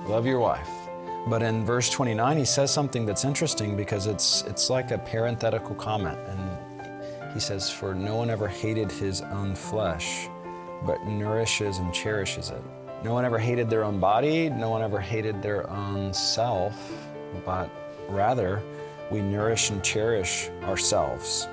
love 0.07 0.27
your 0.27 0.39
wife. 0.39 0.69
But 1.27 1.43
in 1.43 1.67
verse 1.67 1.91
29, 1.91 2.39
he 2.39 2.45
says 2.45 2.71
something 2.71 3.05
that's 3.05 3.25
interesting 3.25 3.77
because 3.77 4.07
it's, 4.07 4.43
it's 4.43 4.71
like 4.71 4.91
a 4.91 4.99
parenthetical 4.99 5.75
comment. 5.75 6.19
And 6.29 7.35
he 7.35 7.41
says, 7.41 7.71
For 7.71 7.95
no 7.95 8.17
one 8.17 8.31
ever 8.31 8.49
hated 8.49 8.91
his 8.91 9.21
own 9.21 9.55
flesh, 9.55 10.29
but 10.87 11.05
nourishes 11.05 11.79
and 11.79 11.93
cherishes 11.93 12.51
it. 12.51 12.63
No 13.05 13.15
one 13.15 13.25
ever 13.25 13.39
hated 13.39 13.71
their 13.71 13.85
own 13.85 14.01
body, 14.01 14.51
no 14.51 14.71
one 14.71 14.83
ever 14.83 15.01
hated 15.01 15.43
their 15.43 15.69
own 15.71 16.13
self, 16.13 16.75
but 17.47 17.71
Rather, 18.11 18.63
we 19.11 19.21
nourish 19.21 19.71
and 19.71 19.83
cherish 19.83 20.51
ourselves. 20.65 21.49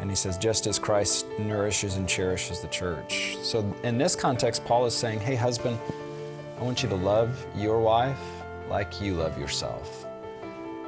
And 0.00 0.10
he 0.10 0.16
says, 0.16 0.36
just 0.36 0.66
as 0.66 0.78
Christ 0.78 1.26
nourishes 1.38 1.96
and 1.96 2.08
cherishes 2.08 2.60
the 2.60 2.68
church. 2.68 3.36
So, 3.42 3.74
in 3.82 3.96
this 3.96 4.14
context, 4.14 4.64
Paul 4.64 4.84
is 4.84 4.94
saying, 4.94 5.20
hey, 5.20 5.34
husband, 5.34 5.78
I 6.58 6.62
want 6.62 6.82
you 6.82 6.88
to 6.90 6.94
love 6.94 7.46
your 7.56 7.80
wife 7.80 8.18
like 8.68 9.00
you 9.00 9.14
love 9.14 9.38
yourself. 9.38 10.06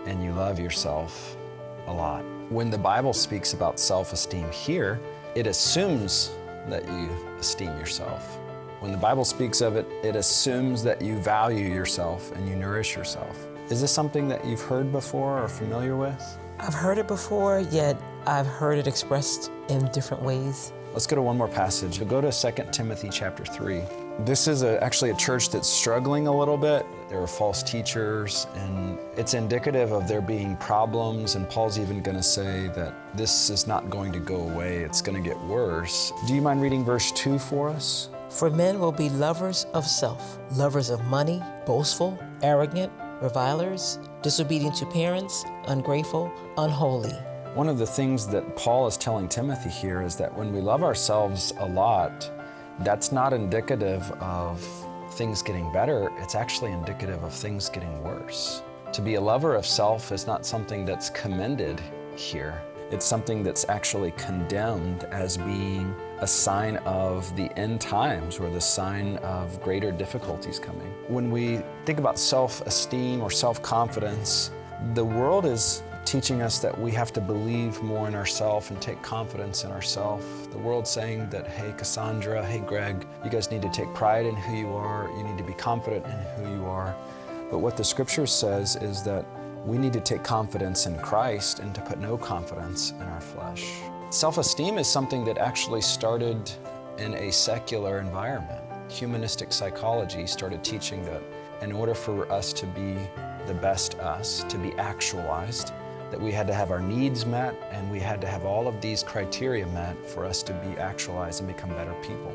And 0.07 0.23
you 0.23 0.33
love 0.33 0.59
yourself 0.59 1.37
a 1.87 1.93
lot. 1.93 2.23
When 2.51 2.71
the 2.71 2.79
Bible 2.79 3.13
speaks 3.13 3.55
about 3.55 3.79
self 3.79 4.13
esteem 4.13 4.51
here, 4.51 5.01
it 5.35 5.47
assumes 5.47 6.31
that 6.69 6.87
you 6.87 7.11
esteem 7.39 7.79
yourself. 7.79 8.39
When 8.81 8.93
the 8.93 8.99
Bible 8.99 9.25
speaks 9.25 9.61
of 9.61 9.77
it, 9.77 9.87
it 10.05 10.17
assumes 10.17 10.83
that 10.85 11.03
you 11.03 11.17
value 11.19 11.67
yourself 11.67 12.31
and 12.33 12.49
you 12.49 12.55
nourish 12.55 12.95
yourself. 12.95 13.48
Is 13.71 13.83
this 13.83 13.93
something 13.93 14.29
that 14.29 14.47
you've 14.47 14.63
heard 14.63 14.91
before 14.93 15.43
or 15.43 15.47
familiar 15.47 15.95
with? 15.95 16.39
I've 16.59 16.73
heard 16.73 16.97
it 16.97 17.07
before, 17.07 17.61
yet 17.71 18.01
I've 18.27 18.47
heard 18.47 18.79
it 18.79 18.87
expressed 18.87 19.51
in 19.69 19.85
different 19.89 20.23
ways. 20.23 20.73
Let's 20.95 21.07
go 21.07 21.17
to 21.17 21.23
one 21.23 21.37
more 21.37 21.49
passage. 21.49 21.99
We'll 21.99 22.09
go 22.09 22.23
to 22.23 22.33
2 22.33 22.71
Timothy 22.73 23.11
chapter 23.13 23.45
3. 23.45 23.83
This 24.21 24.49
is 24.49 24.63
a, 24.63 24.83
actually 24.83 25.11
a 25.11 25.17
church 25.17 25.51
that's 25.51 25.69
struggling 25.69 26.29
a 26.29 26.35
little 26.35 26.57
bit. 26.57 26.87
There 27.11 27.21
are 27.21 27.27
false 27.27 27.63
teachers, 27.63 28.47
and 28.55 28.99
it's 29.19 29.35
indicative 29.35 29.93
of 29.93 30.09
there 30.09 30.23
being 30.23 30.57
problems. 30.57 31.35
And 31.35 31.47
Paul's 31.47 31.79
even 31.79 32.01
going 32.01 32.17
to 32.17 32.23
say 32.23 32.69
that 32.69 32.95
this 33.15 33.51
is 33.51 33.67
not 33.67 33.91
going 33.91 34.13
to 34.13 34.19
go 34.19 34.37
away, 34.49 34.79
it's 34.79 35.03
going 35.03 35.23
to 35.23 35.29
get 35.29 35.39
worse. 35.43 36.11
Do 36.27 36.35
you 36.35 36.41
mind 36.41 36.63
reading 36.63 36.87
verse 36.87 37.13
2 37.13 37.39
for 37.39 37.69
us? 37.69 38.09
For 38.31 38.49
men 38.49 38.81
will 38.81 38.93
be 38.93 39.11
lovers 39.11 39.67
of 39.75 39.87
self, 39.87 40.39
lovers 40.53 40.89
of 40.89 41.05
money, 41.05 41.43
boastful, 41.67 42.19
arrogant 42.43 42.91
revilers, 43.21 43.99
disobedient 44.23 44.75
to 44.77 44.87
parents, 44.87 45.45
ungrateful, 45.67 46.33
unholy. 46.57 47.13
One 47.55 47.69
of 47.69 47.79
the 47.79 47.87
things 47.87 48.27
that 48.29 48.57
Paul 48.57 48.87
is 48.87 48.97
telling 48.97 49.29
Timothy 49.29 49.71
here 49.71 50.03
is 50.03 50.17
that 50.17 50.37
when 50.37 50.53
we 50.53 50.61
love 50.61 50.83
ourselves 50.83 51.53
a 51.59 51.67
lot, 51.67 52.31
that's 52.81 53.11
not 53.11 53.33
indicative 53.33 54.11
of 54.21 54.63
things 55.13 55.43
getting 55.43 55.73
better, 55.73 56.13
it's 56.19 56.35
actually 56.35 56.73
indicative 56.73 57.23
of 57.25 57.33
things 57.33 57.69
getting 57.69 58.03
worse. 58.05 58.63
To 58.93 59.03
be 59.03 59.17
a 59.17 59.21
lover 59.21 59.55
of 59.55 59.67
self 59.67 60.13
is 60.13 60.27
not 60.27 60.47
something 60.47 60.85
that's 60.85 61.11
commended 61.11 61.81
here. 62.17 62.63
It's 62.91 63.05
something 63.05 63.43
that's 63.43 63.69
actually 63.69 64.13
condemned 64.13 65.05
as 65.11 65.37
being 65.37 65.95
a 66.21 66.27
sign 66.27 66.79
of 66.79 67.35
the 67.37 67.53
end 67.59 67.83
times 67.83 68.39
or 68.39 68.49
the 68.49 68.61
sign 68.61 69.19
of 69.19 69.61
greater 69.63 69.93
difficulties 69.93 70.59
coming. 70.59 70.91
When 71.07 71.31
we 71.31 71.61
think 71.85 71.99
about 71.99 72.19
self 72.19 72.63
esteem 72.63 73.21
or 73.21 73.31
self 73.31 73.61
confidence, 73.61 74.53
the 74.95 75.05
world 75.05 75.45
is 75.45 75.83
teaching 76.07 76.41
us 76.41 76.61
that 76.61 76.81
we 76.81 76.91
have 76.93 77.13
to 77.13 77.21
believe 77.21 77.83
more 77.83 78.09
in 78.09 78.15
ourselves 78.15 78.71
and 78.71 78.81
take 78.81 79.03
confidence 79.03 79.65
in 79.65 79.71
ourselves. 79.71 80.25
The 80.49 80.57
world's 80.57 80.89
saying 80.89 81.29
that, 81.29 81.47
hey, 81.47 81.75
Cassandra, 81.77 82.43
hey, 82.43 82.61
Greg, 82.61 83.07
you 83.23 83.29
guys 83.29 83.51
need 83.51 83.61
to 83.61 83.71
take 83.71 83.93
pride 83.93 84.25
in 84.25 84.35
who 84.35 84.57
you 84.57 84.73
are, 84.73 85.11
you 85.19 85.25
need 85.25 85.37
to 85.37 85.45
be 85.45 85.53
confident 85.53 86.07
in 86.07 86.13
who 86.13 86.57
you 86.57 86.65
are. 86.65 86.97
But 87.51 87.59
what 87.59 87.77
the 87.77 87.85
scripture 87.85 88.27
says 88.27 88.77
is 88.77 89.03
that 89.03 89.27
we 89.65 89.79
need 89.79 89.93
to 89.93 90.01
take 90.01 90.23
confidence 90.23 90.87
in 90.87 90.99
Christ 90.99 91.59
and 91.59 91.75
to 91.75 91.81
put 91.81 91.99
no 91.99 92.17
confidence 92.17 92.93
in 92.93 93.03
our 93.03 93.21
flesh. 93.21 93.65
Self 94.11 94.39
esteem 94.39 94.79
is 94.79 94.89
something 94.89 95.25
that 95.25 95.39
actually 95.39 95.83
started 95.83 96.51
in 96.99 97.15
a 97.15 97.31
secular 97.31 98.01
environment. 98.01 98.63
Humanistic 98.91 99.53
psychology 99.53 100.27
started 100.27 100.65
teaching 100.65 101.05
that 101.05 101.23
in 101.61 101.73
order 101.73 101.95
for 101.95 102.31
us 102.33 102.53
to 102.55 102.67
be 102.67 102.97
the 103.47 103.55
best 103.55 103.99
us, 103.99 104.45
to 104.45 104.59
be 104.59 104.73
actualized, 104.75 105.73
that 106.11 106.21
we 106.21 106.33
had 106.33 106.47
to 106.47 106.55
have 106.55 106.71
our 106.71 106.81
needs 106.81 107.27
met 107.27 107.55
and 107.71 107.91
we 107.91 108.01
had 108.01 108.21
to 108.21 108.27
have 108.27 108.45
all 108.45 108.67
of 108.67 108.81
these 108.81 109.03
criteria 109.03 109.67
met 109.69 109.95
for 110.07 110.25
us 110.25 110.43
to 110.43 110.53
be 110.55 110.79
actualized 110.79 111.41
and 111.41 111.49
become 111.49 111.71
better 111.71 111.95
people. 112.03 112.33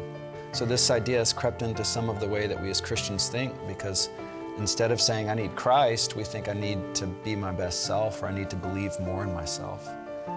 So, 0.51 0.65
this 0.65 0.92
idea 0.92 1.18
has 1.18 1.34
crept 1.34 1.63
into 1.63 1.84
some 1.84 2.10
of 2.10 2.20
the 2.20 2.27
way 2.27 2.46
that 2.46 2.62
we 2.62 2.70
as 2.70 2.80
Christians 2.80 3.30
think 3.30 3.56
because 3.68 4.10
Instead 4.58 4.92
of 4.92 5.02
saying, 5.02 5.30
I 5.30 5.34
need 5.34 5.56
Christ, 5.56 6.16
we 6.16 6.24
think 6.24 6.48
I 6.48 6.54
need 6.54 6.94
to 6.96 7.08
be 7.08 7.36
my 7.36 7.52
best 7.52 7.86
self 7.86 8.22
or 8.22 8.28
I 8.28 8.34
need 8.34 8.52
to 8.52 8.56
believe 8.56 8.98
more 9.00 9.24
in 9.24 9.34
myself. 9.34 9.90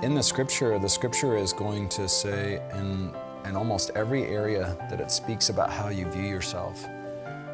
In 0.02 0.14
the 0.14 0.22
scripture, 0.22 0.78
the 0.78 0.88
scripture 0.88 1.36
is 1.36 1.52
going 1.52 1.88
to 1.90 2.08
say 2.08 2.62
in, 2.74 3.14
in 3.44 3.56
almost 3.56 3.90
every 3.94 4.24
area 4.24 4.76
that 4.88 5.00
it 5.00 5.10
speaks 5.10 5.50
about 5.50 5.70
how 5.70 5.90
you 5.90 6.06
view 6.06 6.26
yourself, 6.26 6.82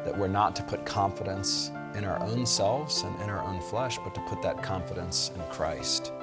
that 0.05 0.17
we're 0.17 0.29
not 0.29 0.55
to 0.55 0.63
put 0.63 0.85
confidence 0.85 1.69
in 1.95 2.05
our 2.05 2.21
own 2.23 2.45
selves 2.45 3.03
and 3.03 3.13
in 3.21 3.29
our 3.29 3.43
own 3.43 3.59
flesh, 3.61 3.99
but 4.03 4.15
to 4.15 4.21
put 4.21 4.41
that 4.41 4.63
confidence 4.63 5.31
in 5.35 5.41
Christ. 5.51 6.13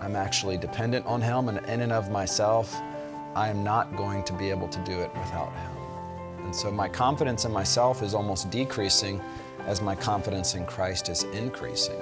I'm 0.00 0.16
actually 0.16 0.58
dependent 0.58 1.06
on 1.06 1.22
Him, 1.22 1.48
and 1.48 1.64
in 1.66 1.80
and 1.80 1.92
of 1.92 2.10
myself, 2.10 2.74
I 3.34 3.48
am 3.48 3.62
not 3.62 3.96
going 3.96 4.24
to 4.24 4.32
be 4.32 4.50
able 4.50 4.68
to 4.68 4.78
do 4.80 5.00
it 5.00 5.14
without 5.14 5.52
Him. 5.52 6.44
And 6.44 6.54
so 6.54 6.70
my 6.70 6.88
confidence 6.88 7.44
in 7.44 7.52
myself 7.52 8.02
is 8.02 8.14
almost 8.14 8.50
decreasing 8.50 9.20
as 9.66 9.82
my 9.82 9.94
confidence 9.94 10.54
in 10.54 10.64
Christ 10.64 11.08
is 11.08 11.24
increasing. 11.24 12.00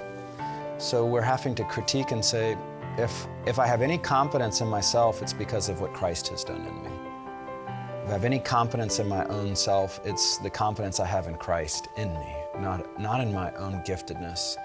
So 0.78 1.06
we're 1.06 1.23
having 1.23 1.54
to 1.56 1.64
critique 1.64 2.11
and 2.11 2.25
say, 2.25 2.56
if, 2.99 3.26
if 3.47 3.59
I 3.59 3.66
have 3.66 3.83
any 3.83 3.99
confidence 3.99 4.61
in 4.61 4.68
myself, 4.68 5.23
it's 5.23 5.33
because 5.33 5.68
of 5.68 5.80
what 5.80 5.92
Christ 5.92 6.28
has 6.28 6.44
done 6.44 6.61
in 6.61 6.83
me. 6.83 6.90
If 8.04 8.11
I 8.11 8.12
have 8.12 8.25
any 8.25 8.38
confidence 8.38 8.99
in 8.99 9.09
my 9.09 9.25
own 9.26 9.56
self, 9.56 9.99
it's 10.04 10.37
the 10.38 10.50
confidence 10.50 11.00
I 11.00 11.06
have 11.06 11.26
in 11.26 11.37
Christ 11.37 11.88
in 11.97 12.12
me, 12.12 12.37
not, 12.59 13.00
not 13.00 13.21
in 13.21 13.33
my 13.33 13.52
own 13.54 13.83
giftedness. 13.87 14.56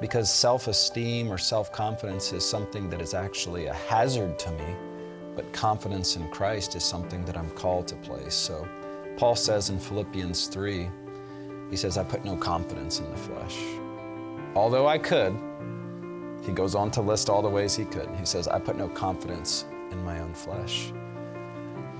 Because 0.00 0.28
self 0.28 0.66
esteem 0.66 1.32
or 1.32 1.38
self 1.38 1.70
confidence 1.70 2.32
is 2.32 2.44
something 2.44 2.90
that 2.90 3.00
is 3.00 3.14
actually 3.14 3.66
a 3.66 3.74
hazard 3.74 4.38
to 4.40 4.50
me, 4.50 4.74
but 5.36 5.50
confidence 5.52 6.16
in 6.16 6.28
Christ 6.30 6.74
is 6.74 6.82
something 6.82 7.24
that 7.26 7.36
I'm 7.36 7.50
called 7.50 7.86
to 7.88 7.96
place. 7.96 8.34
So 8.34 8.66
Paul 9.16 9.36
says 9.36 9.70
in 9.70 9.78
Philippians 9.78 10.48
3, 10.48 10.90
he 11.70 11.76
says, 11.76 11.98
I 11.98 12.04
put 12.04 12.24
no 12.24 12.36
confidence 12.36 13.00
in 13.00 13.10
the 13.10 13.16
flesh. 13.16 13.58
Although 14.54 14.86
I 14.86 14.98
could, 14.98 15.36
he 16.44 16.52
goes 16.52 16.74
on 16.74 16.90
to 16.92 17.00
list 17.00 17.28
all 17.28 17.42
the 17.42 17.48
ways 17.48 17.74
he 17.74 17.84
could. 17.84 18.08
He 18.18 18.24
says, 18.24 18.48
I 18.48 18.58
put 18.58 18.76
no 18.76 18.88
confidence 18.88 19.64
in 19.90 20.04
my 20.04 20.20
own 20.20 20.34
flesh 20.34 20.92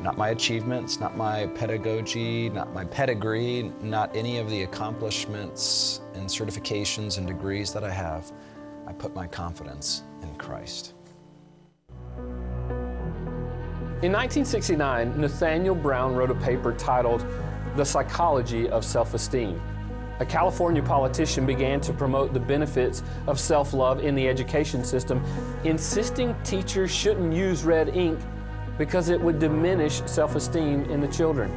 not 0.05 0.19
my 0.19 0.29
achievements, 0.29 1.01
not 1.01 1.17
my 1.17 1.47
pedagogy, 1.55 2.51
not 2.51 2.75
my 2.75 2.85
pedigree, 2.85 3.73
not 3.83 4.15
any 4.15 4.37
of 4.37 4.51
the 4.51 4.65
accomplishments 4.65 6.03
and 6.13 6.29
certifications 6.29 7.17
and 7.17 7.27
degrees 7.27 7.73
that 7.73 7.83
I 7.83 7.91
have. 7.91 8.31
I 8.87 8.93
put 8.93 9.15
my 9.15 9.27
confidence 9.27 10.03
in 10.23 10.35
Christ. 10.37 10.93
In 14.03 14.13
1969, 14.13 15.19
Nathaniel 15.19 15.75
Branden 15.75 16.15
wrote 16.15 16.31
a 16.31 16.35
paper 16.35 16.75
titled 16.75 17.25
The 17.77 17.85
Psychology 17.85 18.69
of 18.69 18.85
Self 18.85 19.15
Esteem. 19.15 19.61
A 20.21 20.25
California 20.25 20.83
politician 20.83 21.45
began 21.45 21.81
to 21.81 21.93
promote 21.93 22.33
the 22.33 22.39
benefits 22.39 23.03
of 23.27 23.41
self 23.41 23.73
love 23.73 24.05
in 24.05 24.15
the 24.15 24.29
education 24.29 24.85
system, 24.85 25.25
insisting 25.65 26.37
teachers 26.45 26.91
shouldn't 26.91 27.33
use 27.33 27.65
red 27.65 27.89
ink 27.97 28.21
because 28.79 29.09
it 29.09 29.21
would 29.21 29.41
diminish 29.41 30.03
self 30.07 30.37
esteem 30.37 30.85
in 30.85 31.01
the 31.01 31.09
children. 31.09 31.51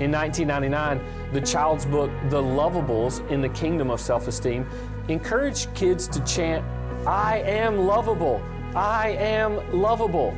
In 0.00 0.10
1999, 0.10 1.32
the 1.32 1.40
child's 1.40 1.84
book, 1.84 2.10
The 2.30 2.42
Lovables 2.42 3.28
in 3.30 3.42
the 3.42 3.48
Kingdom 3.50 3.90
of 3.90 4.00
Self 4.00 4.26
Esteem, 4.26 4.66
encouraged 5.08 5.72
kids 5.74 6.08
to 6.08 6.24
chant, 6.24 6.64
I 7.06 7.40
am 7.40 7.78
lovable, 7.86 8.42
I 8.74 9.10
am 9.10 9.70
lovable. 9.70 10.34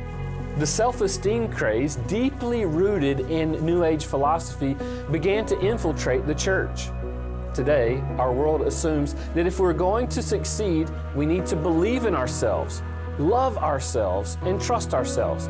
The 0.57 0.65
self 0.65 1.01
esteem 1.01 1.51
craze, 1.51 1.97
deeply 2.07 2.63
rooted 2.65 3.19
in 3.29 3.65
New 3.65 3.83
Age 3.83 4.05
philosophy, 4.05 4.77
began 5.11 5.45
to 5.47 5.59
infiltrate 5.59 6.25
the 6.25 6.33
church. 6.33 6.91
Today, 7.53 8.01
our 8.17 8.31
world 8.31 8.61
assumes 8.61 9.15
that 9.33 9.45
if 9.47 9.59
we're 9.59 9.73
going 9.73 10.07
to 10.07 10.21
succeed, 10.21 10.89
we 11.13 11.25
need 11.25 11.45
to 11.47 11.57
believe 11.57 12.05
in 12.05 12.15
ourselves, 12.15 12.81
love 13.19 13.57
ourselves, 13.57 14.37
and 14.43 14.61
trust 14.61 14.93
ourselves. 14.93 15.49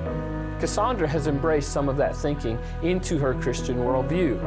Cassandra 0.59 1.07
has 1.07 1.27
embraced 1.27 1.71
some 1.71 1.87
of 1.87 1.97
that 1.97 2.15
thinking 2.15 2.57
into 2.81 3.19
her 3.19 3.35
Christian 3.35 3.77
worldview. 3.77 4.43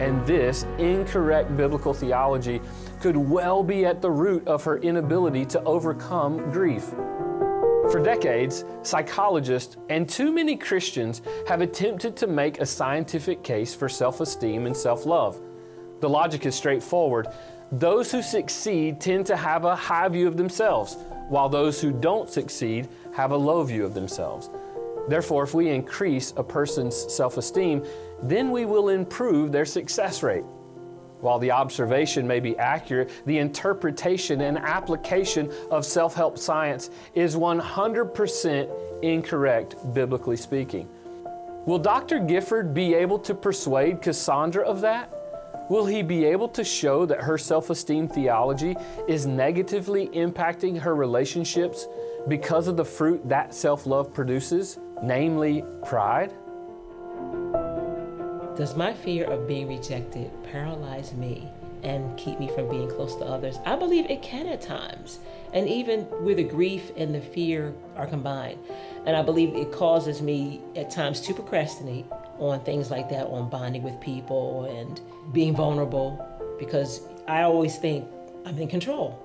And 0.00 0.26
this 0.26 0.64
incorrect 0.78 1.56
biblical 1.56 1.94
theology 1.94 2.60
could 3.00 3.16
well 3.16 3.62
be 3.62 3.86
at 3.86 4.02
the 4.02 4.10
root 4.10 4.48
of 4.48 4.64
her 4.64 4.78
inability 4.78 5.44
to 5.46 5.62
overcome 5.62 6.50
grief. 6.50 6.92
For 7.90 7.98
decades, 7.98 8.64
psychologists 8.82 9.76
and 9.88 10.08
too 10.08 10.32
many 10.32 10.54
Christians 10.56 11.22
have 11.48 11.60
attempted 11.60 12.16
to 12.18 12.28
make 12.28 12.60
a 12.60 12.66
scientific 12.66 13.42
case 13.42 13.74
for 13.74 13.88
self 13.88 14.20
esteem 14.20 14.66
and 14.66 14.76
self 14.76 15.06
love. 15.06 15.40
The 15.98 16.08
logic 16.08 16.46
is 16.46 16.54
straightforward. 16.54 17.26
Those 17.72 18.12
who 18.12 18.22
succeed 18.22 19.00
tend 19.00 19.26
to 19.26 19.36
have 19.36 19.64
a 19.64 19.74
high 19.74 20.08
view 20.08 20.28
of 20.28 20.36
themselves, 20.36 20.98
while 21.28 21.48
those 21.48 21.80
who 21.80 21.90
don't 21.90 22.30
succeed 22.30 22.88
have 23.12 23.32
a 23.32 23.36
low 23.36 23.64
view 23.64 23.84
of 23.84 23.94
themselves. 23.94 24.50
Therefore, 25.08 25.42
if 25.42 25.52
we 25.52 25.68
increase 25.68 26.32
a 26.36 26.44
person's 26.44 26.94
self 27.12 27.38
esteem, 27.38 27.84
then 28.22 28.52
we 28.52 28.66
will 28.66 28.90
improve 28.90 29.50
their 29.50 29.66
success 29.66 30.22
rate. 30.22 30.44
While 31.20 31.38
the 31.38 31.50
observation 31.50 32.26
may 32.26 32.40
be 32.40 32.58
accurate, 32.58 33.10
the 33.26 33.38
interpretation 33.38 34.40
and 34.42 34.58
application 34.58 35.52
of 35.70 35.84
self 35.84 36.14
help 36.14 36.38
science 36.38 36.90
is 37.14 37.36
100% 37.36 39.02
incorrect, 39.02 39.76
biblically 39.94 40.36
speaking. 40.36 40.88
Will 41.66 41.78
Dr. 41.78 42.18
Gifford 42.18 42.72
be 42.72 42.94
able 42.94 43.18
to 43.20 43.34
persuade 43.34 44.00
Cassandra 44.00 44.64
of 44.64 44.80
that? 44.80 45.12
Will 45.68 45.86
he 45.86 46.02
be 46.02 46.24
able 46.24 46.48
to 46.48 46.64
show 46.64 47.06
that 47.06 47.20
her 47.20 47.38
self 47.38 47.70
esteem 47.70 48.08
theology 48.08 48.76
is 49.06 49.26
negatively 49.26 50.08
impacting 50.08 50.78
her 50.78 50.94
relationships 50.94 51.86
because 52.28 52.66
of 52.66 52.76
the 52.76 52.84
fruit 52.84 53.28
that 53.28 53.54
self 53.54 53.86
love 53.86 54.12
produces? 54.12 54.78
namely 55.02 55.64
pride? 55.84 56.32
Does 58.56 58.76
my 58.76 58.92
fear 58.92 59.24
of 59.24 59.46
being 59.46 59.68
rejected 59.68 60.30
paralyze 60.44 61.12
me 61.14 61.48
and 61.82 62.16
keep 62.18 62.38
me 62.38 62.48
from 62.48 62.68
being 62.68 62.90
close 62.90 63.16
to 63.16 63.24
others? 63.24 63.58
I 63.64 63.76
believe 63.76 64.10
it 64.10 64.22
can 64.22 64.46
at 64.46 64.60
times. 64.60 65.20
And 65.52 65.68
even 65.68 66.02
where 66.22 66.34
the 66.34 66.44
grief 66.44 66.90
and 66.96 67.14
the 67.14 67.20
fear 67.20 67.74
are 67.96 68.06
combined. 68.06 68.58
And 69.06 69.16
I 69.16 69.22
believe 69.22 69.54
it 69.54 69.72
causes 69.72 70.20
me 70.20 70.60
at 70.76 70.90
times 70.90 71.20
to 71.22 71.34
procrastinate 71.34 72.06
on 72.38 72.60
things 72.64 72.90
like 72.90 73.08
that, 73.10 73.26
on 73.26 73.48
bonding 73.48 73.82
with 73.82 73.98
people 74.00 74.64
and 74.64 75.00
being 75.32 75.54
vulnerable, 75.54 76.24
because 76.58 77.00
I 77.26 77.42
always 77.42 77.76
think 77.76 78.06
I'm 78.44 78.58
in 78.58 78.68
control. 78.68 79.18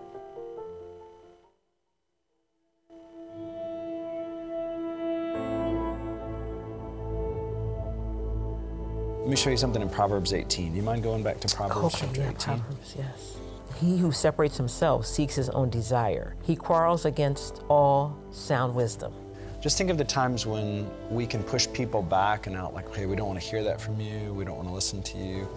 Me 9.35 9.41
show 9.41 9.49
you 9.49 9.57
something 9.57 9.81
in 9.81 9.89
Proverbs 9.89 10.31
18. 10.31 10.71
Do 10.71 10.77
you 10.77 10.81
mind 10.81 11.03
going 11.03 11.21
back 11.21 11.41
to 11.41 11.53
Proverbs 11.53 11.95
okay, 11.95 12.05
chapter 12.05 12.21
yeah, 12.21 12.29
18? 12.29 12.37
Proverbs, 12.37 12.95
yes. 12.97 13.37
He 13.81 13.97
who 13.97 14.13
separates 14.13 14.55
himself 14.55 15.05
seeks 15.05 15.35
his 15.35 15.49
own 15.49 15.69
desire. 15.69 16.37
He 16.43 16.55
quarrels 16.55 17.03
against 17.03 17.61
all 17.67 18.17
sound 18.31 18.73
wisdom. 18.73 19.13
Just 19.59 19.77
think 19.77 19.89
of 19.89 19.97
the 19.97 20.05
times 20.05 20.45
when 20.45 20.89
we 21.09 21.27
can 21.27 21.43
push 21.43 21.67
people 21.73 22.01
back 22.01 22.47
and 22.47 22.55
out, 22.55 22.73
like, 22.73 22.95
hey, 22.95 23.07
we 23.07 23.17
don't 23.17 23.27
want 23.27 23.41
to 23.41 23.45
hear 23.45 23.61
that 23.61 23.81
from 23.81 23.99
you, 23.99 24.33
we 24.33 24.45
don't 24.45 24.55
want 24.55 24.69
to 24.69 24.73
listen 24.73 25.03
to 25.03 25.17
you. 25.17 25.49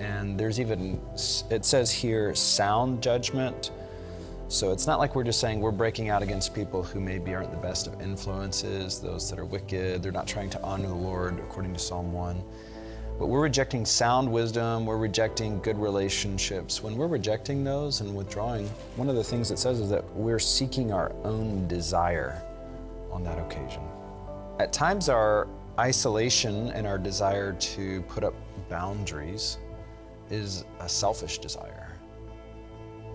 And 0.00 0.40
there's 0.40 0.58
even, 0.58 0.98
it 1.50 1.66
says 1.66 1.92
here, 1.92 2.34
sound 2.34 3.02
judgment. 3.02 3.72
So 4.48 4.72
it's 4.72 4.86
not 4.86 4.98
like 4.98 5.14
we're 5.14 5.24
just 5.24 5.38
saying 5.38 5.60
we're 5.60 5.70
breaking 5.70 6.08
out 6.08 6.22
against 6.22 6.54
people 6.54 6.82
who 6.82 6.98
maybe 6.98 7.34
aren't 7.34 7.50
the 7.50 7.58
best 7.58 7.88
of 7.88 8.00
influences, 8.00 9.00
those 9.00 9.28
that 9.28 9.38
are 9.38 9.44
wicked, 9.44 10.02
they're 10.02 10.12
not 10.12 10.26
trying 10.26 10.48
to 10.48 10.62
honor 10.62 10.88
the 10.88 10.94
Lord, 10.94 11.38
according 11.40 11.74
to 11.74 11.78
Psalm 11.78 12.10
1. 12.10 12.42
But 13.18 13.26
we're 13.26 13.40
rejecting 13.40 13.84
sound 13.84 14.30
wisdom, 14.30 14.86
we're 14.86 14.96
rejecting 14.96 15.58
good 15.60 15.76
relationships. 15.76 16.84
When 16.84 16.96
we're 16.96 17.08
rejecting 17.08 17.64
those 17.64 18.00
and 18.00 18.14
withdrawing, 18.14 18.68
one 18.94 19.08
of 19.08 19.16
the 19.16 19.24
things 19.24 19.50
it 19.50 19.58
says 19.58 19.80
is 19.80 19.90
that 19.90 20.04
we're 20.14 20.38
seeking 20.38 20.92
our 20.92 21.10
own 21.24 21.66
desire 21.66 22.40
on 23.10 23.24
that 23.24 23.38
occasion. 23.38 23.82
At 24.60 24.72
times, 24.72 25.08
our 25.08 25.48
isolation 25.80 26.68
and 26.70 26.86
our 26.86 26.96
desire 26.98 27.54
to 27.54 28.02
put 28.02 28.22
up 28.22 28.34
boundaries 28.68 29.58
is 30.30 30.64
a 30.78 30.88
selfish 30.88 31.38
desire. 31.38 31.88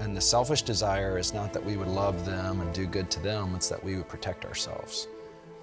And 0.01 0.17
the 0.17 0.21
selfish 0.21 0.63
desire 0.63 1.17
is 1.17 1.33
not 1.33 1.53
that 1.53 1.63
we 1.63 1.77
would 1.77 1.87
love 1.87 2.25
them 2.25 2.59
and 2.59 2.73
do 2.73 2.85
good 2.87 3.09
to 3.11 3.21
them, 3.21 3.55
it's 3.55 3.69
that 3.69 3.81
we 3.81 3.95
would 3.95 4.09
protect 4.09 4.43
ourselves 4.43 5.07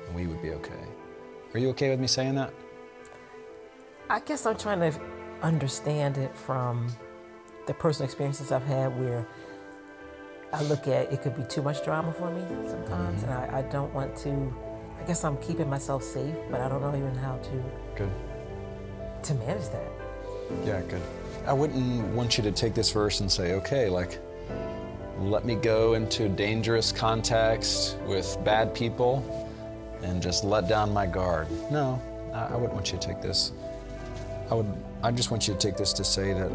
and 0.07 0.17
we 0.17 0.27
would 0.27 0.41
be 0.41 0.53
okay. 0.53 0.85
Are 1.53 1.59
you 1.59 1.69
okay 1.71 1.91
with 1.91 2.01
me 2.01 2.07
saying 2.07 2.37
that? 2.37 2.55
I 4.11 4.19
guess 4.19 4.45
I'm 4.45 4.57
trying 4.57 4.81
to 4.81 5.01
understand 5.41 6.19
it 6.19 6.37
from 6.37 6.89
the 7.69 7.75
personal 7.75 8.07
experiences 8.07 8.51
I've 8.51 8.65
had 8.65 8.89
where 9.01 9.25
I 10.53 10.65
look 10.65 10.89
at 10.89 11.13
it 11.13 11.23
could 11.23 11.37
be 11.37 11.45
too 11.45 11.63
much 11.63 11.85
drama 11.85 12.13
for 12.13 12.29
me 12.29 12.43
sometimes, 12.69 13.23
mm-hmm. 13.23 13.31
and 13.31 13.55
I, 13.55 13.59
I, 13.59 13.63
don't 13.63 13.95
want 13.95 14.17
to. 14.17 14.53
I 14.99 15.05
guess 15.05 15.23
I'm 15.23 15.37
keeping 15.37 15.71
myself 15.71 16.03
safe, 16.03 16.35
but 16.51 16.61
I 16.61 16.69
don't 16.69 16.83
know 16.83 16.97
even 16.97 17.15
how 17.15 17.37
to. 17.37 17.65
Good. 17.95 18.11
To 19.23 19.35
manage 19.35 19.69
that. 19.69 19.93
Yeah, 20.65 20.83
good. 20.89 21.03
I 21.47 21.53
wouldn't 21.53 22.05
want 22.07 22.37
you 22.37 22.43
to 22.43 22.51
take 22.51 22.75
this 22.75 22.91
verse 22.91 23.21
and 23.21 23.31
say, 23.31 23.53
okay, 23.55 23.89
like, 23.89 24.19
let 25.21 25.45
me 25.45 25.55
go 25.55 25.95
into 25.95 26.29
dangerous 26.29 26.91
context 26.91 27.97
with 28.07 28.37
bad 28.45 28.75
people 28.75 29.23
and 30.03 30.21
just 30.21 30.43
let 30.43 30.67
down 30.67 30.93
my 30.93 31.07
guard. 31.07 31.47
No, 31.71 32.03
I 32.35 32.57
wouldn't 32.57 32.75
want 32.75 32.91
you 32.91 32.99
to 32.99 33.07
take 33.07 33.23
this 33.23 33.53
I 34.51 34.55
would 34.55 34.67
I 35.03 35.11
just 35.13 35.31
want 35.31 35.47
you 35.47 35.55
to 35.55 35.61
take 35.61 35.77
this 35.77 35.93
to 35.95 36.05
say 36.05 36.33
that 36.33 36.51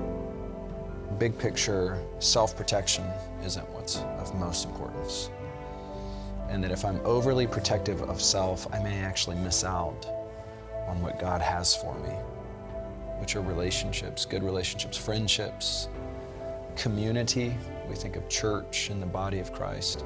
big 1.18 1.38
picture 1.38 2.04
self-protection 2.20 3.06
isn't 3.44 3.68
what's 3.72 3.98
of 4.20 4.36
most 4.36 4.66
importance. 4.66 5.30
And 6.50 6.64
that 6.64 6.72
if 6.72 6.84
I'm 6.86 7.00
overly 7.06 7.48
protective 7.48 8.02
of 8.04 8.22
self, 8.22 8.72
I 8.74 8.80
may 8.80 9.00
actually 9.00 9.38
miss 9.38 9.64
out 9.64 10.06
on 10.88 11.02
what 11.02 11.20
God 11.20 11.42
has 11.42 11.76
for 11.76 11.98
me, 12.00 12.12
which 13.20 13.36
are 13.36 13.42
relationships, 13.42 14.26
good 14.26 14.44
relationships, 14.44 14.98
friendships, 14.98 15.88
community. 16.76 17.56
We 17.90 17.96
think 17.96 18.16
of 18.16 18.28
church 18.30 18.90
and 18.90 19.02
the 19.02 19.08
body 19.08 19.40
of 19.40 19.54
Christ. 19.54 20.04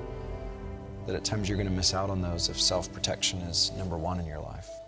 That 1.08 1.15
at 1.15 1.25
times 1.25 1.49
you're 1.49 1.58
going 1.58 1.67
to 1.67 1.75
miss 1.75 1.93
out 1.93 2.10
on 2.10 2.21
those 2.21 2.49
if 2.49 2.62
self 2.62 2.91
protection 2.93 3.39
is 3.39 3.71
number 3.78 3.97
one 3.97 4.19
in 4.19 4.25
your 4.25 4.39
life. 4.39 4.79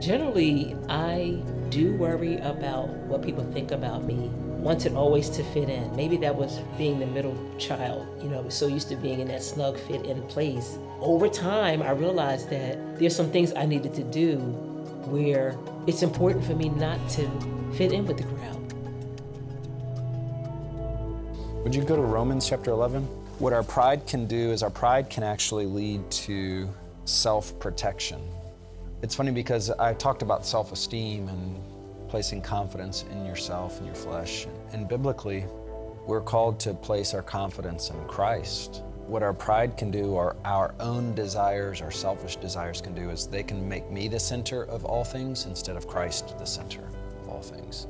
Generally, 0.00 0.76
I 0.88 1.42
do 1.70 1.96
worry 1.96 2.38
about 2.38 2.88
what 3.08 3.20
people 3.22 3.44
think 3.52 3.72
about 3.72 4.04
me. 4.04 4.30
Wanted 4.58 4.94
always 4.94 5.28
to 5.30 5.42
fit 5.42 5.68
in. 5.68 5.94
Maybe 5.96 6.16
that 6.18 6.34
was 6.34 6.58
being 6.76 7.00
the 7.00 7.06
middle 7.06 7.36
child. 7.58 8.06
You 8.22 8.28
know, 8.28 8.38
I 8.38 8.40
was 8.42 8.54
so 8.54 8.68
used 8.68 8.88
to 8.90 8.96
being 8.96 9.18
in 9.18 9.28
that 9.28 9.42
snug 9.42 9.76
fit 9.76 10.06
in 10.06 10.22
place. 10.22 10.78
Over 11.00 11.28
time, 11.28 11.82
I 11.82 11.90
realized 11.90 12.48
that 12.50 12.98
there's 12.98 13.14
some 13.14 13.30
things 13.30 13.52
I 13.54 13.66
needed 13.66 13.92
to 13.94 14.04
do 14.04 14.38
where 15.06 15.56
it's 15.88 16.02
important 16.02 16.44
for 16.44 16.54
me 16.54 16.68
not 16.68 16.98
to 17.10 17.28
fit 17.74 17.92
in 17.92 18.06
with 18.06 18.18
the 18.18 18.24
crowd. 18.24 18.72
Would 21.64 21.74
you 21.74 21.82
go 21.82 21.96
to 21.96 22.02
Romans 22.02 22.48
chapter 22.48 22.70
11? 22.70 23.02
What 23.40 23.52
our 23.52 23.64
pride 23.64 24.06
can 24.06 24.26
do 24.26 24.52
is 24.52 24.62
our 24.62 24.70
pride 24.70 25.10
can 25.10 25.24
actually 25.24 25.66
lead 25.66 26.08
to 26.10 26.72
self 27.04 27.58
protection. 27.58 28.20
It's 29.00 29.14
funny 29.14 29.30
because 29.30 29.70
I 29.70 29.94
talked 29.94 30.22
about 30.22 30.44
self 30.44 30.72
esteem 30.72 31.28
and 31.28 31.62
placing 32.08 32.42
confidence 32.42 33.04
in 33.12 33.24
yourself 33.24 33.78
and 33.78 33.86
your 33.86 33.94
flesh. 33.94 34.48
And 34.72 34.88
biblically, 34.88 35.44
we're 36.06 36.20
called 36.20 36.58
to 36.60 36.74
place 36.74 37.14
our 37.14 37.22
confidence 37.22 37.90
in 37.90 38.04
Christ. 38.06 38.82
What 39.06 39.22
our 39.22 39.32
pride 39.32 39.76
can 39.76 39.92
do, 39.92 40.06
or 40.06 40.36
our 40.44 40.74
own 40.80 41.14
desires, 41.14 41.80
our 41.80 41.92
selfish 41.92 42.36
desires 42.36 42.80
can 42.80 42.92
do, 42.92 43.10
is 43.10 43.26
they 43.26 43.44
can 43.44 43.68
make 43.68 43.88
me 43.88 44.08
the 44.08 44.18
center 44.18 44.64
of 44.64 44.84
all 44.84 45.04
things 45.04 45.46
instead 45.46 45.76
of 45.76 45.86
Christ 45.86 46.36
the 46.36 46.44
center 46.44 46.82
of 47.22 47.28
all 47.28 47.40
things. 47.40 47.86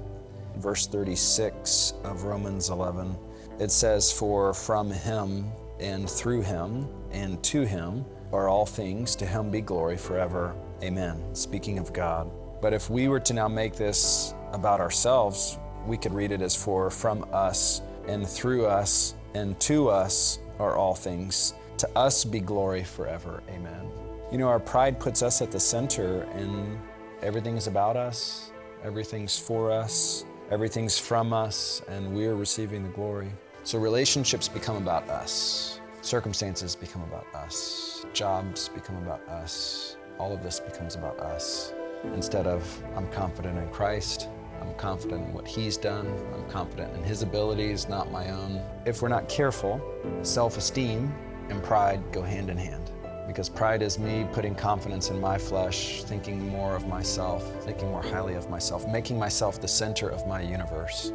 Verse 0.56 0.86
36 0.86 1.94
of 2.04 2.24
Romans 2.24 2.68
11, 2.68 3.16
it 3.58 3.70
says, 3.70 4.12
For 4.12 4.52
from 4.52 4.90
him 4.90 5.46
and 5.80 6.08
through 6.08 6.42
him 6.42 6.86
and 7.12 7.42
to 7.44 7.62
him 7.62 8.04
are 8.30 8.48
all 8.48 8.66
things, 8.66 9.16
to 9.16 9.24
him 9.24 9.50
be 9.50 9.62
glory 9.62 9.96
forever. 9.96 10.54
Amen. 10.82 11.34
Speaking 11.34 11.78
of 11.78 11.92
God. 11.92 12.30
But 12.60 12.72
if 12.72 12.90
we 12.90 13.08
were 13.08 13.20
to 13.20 13.34
now 13.34 13.48
make 13.48 13.74
this 13.74 14.34
about 14.52 14.80
ourselves, 14.80 15.58
we 15.86 15.96
could 15.96 16.12
read 16.12 16.32
it 16.32 16.42
as 16.42 16.54
for 16.54 16.90
from 16.90 17.26
us 17.32 17.82
and 18.06 18.26
through 18.26 18.66
us 18.66 19.14
and 19.34 19.58
to 19.60 19.88
us 19.88 20.38
are 20.58 20.76
all 20.76 20.94
things. 20.94 21.54
To 21.78 21.88
us 21.96 22.24
be 22.24 22.40
glory 22.40 22.82
forever. 22.84 23.42
Amen. 23.50 23.90
You 24.32 24.38
know, 24.38 24.48
our 24.48 24.60
pride 24.60 24.98
puts 24.98 25.22
us 25.22 25.40
at 25.40 25.50
the 25.50 25.60
center 25.60 26.22
and 26.34 26.78
everything 27.22 27.56
is 27.56 27.66
about 27.66 27.96
us, 27.96 28.52
everything's 28.84 29.38
for 29.38 29.70
us, 29.70 30.24
everything's 30.50 30.98
from 30.98 31.32
us, 31.32 31.82
and 31.88 32.14
we're 32.14 32.34
receiving 32.34 32.82
the 32.82 32.90
glory. 32.90 33.30
So 33.64 33.78
relationships 33.78 34.48
become 34.48 34.76
about 34.76 35.08
us, 35.08 35.80
circumstances 36.02 36.74
become 36.74 37.02
about 37.02 37.26
us, 37.34 38.04
jobs 38.12 38.68
become 38.68 38.96
about 38.96 39.20
us, 39.28 39.96
all 40.18 40.32
of 40.32 40.42
this 40.42 40.60
becomes 40.60 40.94
about 40.94 41.18
us. 41.20 41.72
Instead 42.14 42.46
of, 42.46 42.82
I'm 42.96 43.10
confident 43.10 43.58
in 43.58 43.68
Christ, 43.70 44.28
I'm 44.60 44.74
confident 44.74 45.26
in 45.26 45.32
what 45.32 45.46
He's 45.46 45.76
done, 45.76 46.06
I'm 46.34 46.48
confident 46.50 46.94
in 46.96 47.02
His 47.02 47.22
abilities, 47.22 47.88
not 47.88 48.10
my 48.10 48.30
own. 48.30 48.60
If 48.84 49.02
we're 49.02 49.08
not 49.08 49.28
careful, 49.28 49.80
self 50.22 50.56
esteem 50.56 51.14
and 51.48 51.62
pride 51.62 52.02
go 52.12 52.22
hand 52.22 52.50
in 52.50 52.56
hand. 52.58 52.90
Because 53.26 53.48
pride 53.48 53.82
is 53.82 53.98
me 53.98 54.26
putting 54.32 54.54
confidence 54.54 55.10
in 55.10 55.20
my 55.20 55.36
flesh, 55.36 56.02
thinking 56.04 56.48
more 56.48 56.74
of 56.74 56.86
myself, 56.88 57.44
thinking 57.64 57.90
more 57.90 58.02
highly 58.02 58.34
of 58.34 58.48
myself, 58.48 58.88
making 58.88 59.18
myself 59.18 59.60
the 59.60 59.68
center 59.68 60.08
of 60.08 60.26
my 60.26 60.40
universe. 60.40 61.12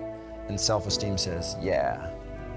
And 0.47 0.59
self 0.59 0.87
esteem 0.87 1.17
says, 1.17 1.55
Yeah, 1.61 2.11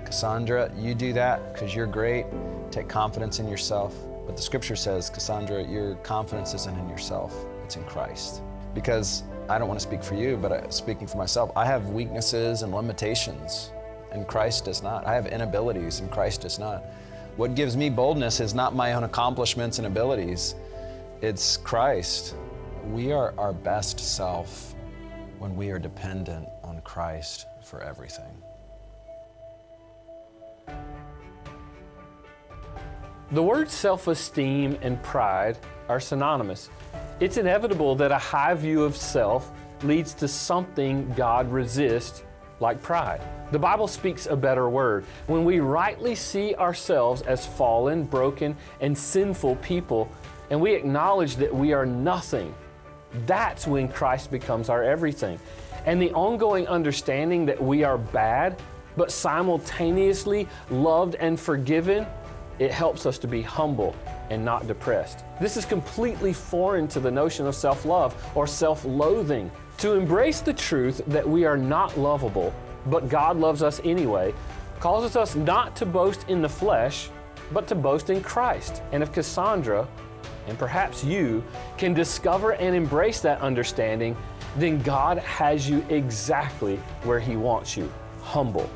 Cassandra, 0.04 0.70
you 0.76 0.94
do 0.94 1.12
that 1.14 1.52
because 1.52 1.74
you're 1.74 1.86
great. 1.86 2.26
Take 2.70 2.88
confidence 2.88 3.38
in 3.38 3.48
yourself. 3.48 3.94
But 4.26 4.36
the 4.36 4.42
scripture 4.42 4.76
says, 4.76 5.08
Cassandra, 5.08 5.62
your 5.62 5.94
confidence 5.96 6.52
isn't 6.54 6.78
in 6.78 6.88
yourself, 6.88 7.46
it's 7.64 7.76
in 7.76 7.84
Christ. 7.84 8.42
Because 8.74 9.22
I 9.48 9.58
don't 9.58 9.68
want 9.68 9.78
to 9.80 9.86
speak 9.86 10.02
for 10.02 10.16
you, 10.16 10.36
but 10.36 10.74
speaking 10.74 11.06
for 11.06 11.16
myself, 11.16 11.50
I 11.54 11.64
have 11.64 11.90
weaknesses 11.90 12.62
and 12.62 12.74
limitations, 12.74 13.70
and 14.10 14.26
Christ 14.26 14.64
does 14.64 14.82
not. 14.82 15.06
I 15.06 15.14
have 15.14 15.26
inabilities, 15.26 16.00
and 16.00 16.10
Christ 16.10 16.42
does 16.42 16.58
not. 16.58 16.84
What 17.36 17.54
gives 17.54 17.76
me 17.76 17.88
boldness 17.88 18.40
is 18.40 18.54
not 18.54 18.74
my 18.74 18.94
own 18.94 19.04
accomplishments 19.04 19.78
and 19.78 19.86
abilities, 19.86 20.54
it's 21.22 21.56
Christ. 21.56 22.34
We 22.86 23.12
are 23.12 23.32
our 23.38 23.52
best 23.52 24.00
self 24.00 24.74
when 25.38 25.56
we 25.56 25.70
are 25.70 25.78
dependent 25.78 26.48
on 26.62 26.80
Christ 26.82 27.46
for 27.62 27.82
everything. 27.82 28.42
The 33.32 33.42
words 33.42 33.72
self 33.72 34.06
esteem 34.06 34.78
and 34.82 35.02
pride 35.02 35.58
are 35.88 35.98
synonymous. 35.98 36.70
It's 37.18 37.38
inevitable 37.38 37.96
that 37.96 38.12
a 38.12 38.18
high 38.18 38.54
view 38.54 38.84
of 38.84 38.96
self 38.96 39.50
leads 39.82 40.14
to 40.14 40.28
something 40.28 41.12
God 41.16 41.50
resists, 41.50 42.22
like 42.60 42.80
pride. 42.80 43.20
The 43.50 43.58
Bible 43.58 43.88
speaks 43.88 44.26
a 44.26 44.36
better 44.36 44.68
word. 44.68 45.04
When 45.26 45.44
we 45.44 45.58
rightly 45.58 46.14
see 46.14 46.54
ourselves 46.54 47.22
as 47.22 47.44
fallen, 47.44 48.04
broken, 48.04 48.56
and 48.80 48.96
sinful 48.96 49.56
people, 49.56 50.08
and 50.50 50.60
we 50.60 50.74
acknowledge 50.74 51.34
that 51.36 51.52
we 51.52 51.72
are 51.72 51.84
nothing, 51.84 52.54
that's 53.26 53.66
when 53.66 53.88
Christ 53.88 54.30
becomes 54.30 54.68
our 54.68 54.84
everything. 54.84 55.40
And 55.84 56.00
the 56.00 56.12
ongoing 56.12 56.68
understanding 56.68 57.44
that 57.46 57.60
we 57.60 57.82
are 57.82 57.98
bad, 57.98 58.62
but 58.96 59.10
simultaneously 59.10 60.46
loved 60.70 61.16
and 61.16 61.38
forgiven 61.38 62.06
it 62.58 62.70
helps 62.70 63.06
us 63.06 63.18
to 63.18 63.28
be 63.28 63.42
humble 63.42 63.94
and 64.30 64.44
not 64.44 64.66
depressed. 64.66 65.24
This 65.40 65.56
is 65.56 65.64
completely 65.64 66.32
foreign 66.32 66.88
to 66.88 67.00
the 67.00 67.10
notion 67.10 67.46
of 67.46 67.54
self 67.54 67.84
love 67.84 68.14
or 68.34 68.46
self 68.46 68.84
loathing. 68.84 69.50
To 69.78 69.92
embrace 69.92 70.40
the 70.40 70.54
truth 70.54 71.02
that 71.06 71.28
we 71.28 71.44
are 71.44 71.56
not 71.56 71.98
lovable, 71.98 72.54
but 72.86 73.08
God 73.08 73.36
loves 73.36 73.62
us 73.62 73.80
anyway, 73.84 74.32
causes 74.80 75.16
us 75.16 75.34
not 75.34 75.76
to 75.76 75.86
boast 75.86 76.24
in 76.28 76.40
the 76.40 76.48
flesh, 76.48 77.10
but 77.52 77.66
to 77.68 77.74
boast 77.74 78.08
in 78.08 78.22
Christ. 78.22 78.82
And 78.92 79.02
if 79.02 79.12
Cassandra, 79.12 79.86
and 80.48 80.58
perhaps 80.58 81.04
you, 81.04 81.44
can 81.76 81.92
discover 81.92 82.52
and 82.54 82.74
embrace 82.74 83.20
that 83.20 83.40
understanding, 83.40 84.16
then 84.56 84.80
God 84.82 85.18
has 85.18 85.68
you 85.68 85.84
exactly 85.90 86.76
where 87.02 87.20
He 87.20 87.36
wants 87.36 87.76
you 87.76 87.92
humble. 88.22 88.70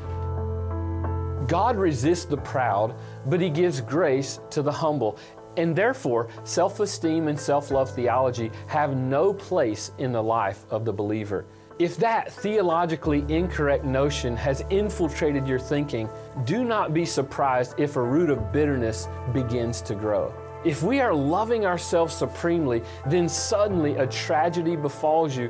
God 1.47 1.77
resists 1.77 2.25
the 2.25 2.37
proud, 2.37 2.95
but 3.25 3.41
He 3.41 3.49
gives 3.49 3.81
grace 3.81 4.39
to 4.51 4.61
the 4.61 4.71
humble. 4.71 5.17
And 5.57 5.75
therefore, 5.75 6.29
self 6.43 6.79
esteem 6.79 7.27
and 7.27 7.39
self 7.39 7.71
love 7.71 7.93
theology 7.93 8.51
have 8.67 8.95
no 8.95 9.33
place 9.33 9.91
in 9.97 10.11
the 10.11 10.23
life 10.23 10.65
of 10.69 10.85
the 10.85 10.93
believer. 10.93 11.45
If 11.79 11.97
that 11.97 12.31
theologically 12.31 13.25
incorrect 13.27 13.83
notion 13.83 14.35
has 14.37 14.63
infiltrated 14.69 15.47
your 15.47 15.59
thinking, 15.59 16.07
do 16.45 16.63
not 16.63 16.93
be 16.93 17.05
surprised 17.05 17.79
if 17.79 17.95
a 17.95 18.03
root 18.03 18.29
of 18.29 18.51
bitterness 18.51 19.07
begins 19.33 19.81
to 19.81 19.95
grow. 19.95 20.33
If 20.63 20.83
we 20.83 20.99
are 20.99 21.11
loving 21.11 21.65
ourselves 21.65 22.13
supremely, 22.13 22.83
then 23.07 23.27
suddenly 23.27 23.95
a 23.95 24.05
tragedy 24.05 24.75
befalls 24.75 25.35
you 25.35 25.49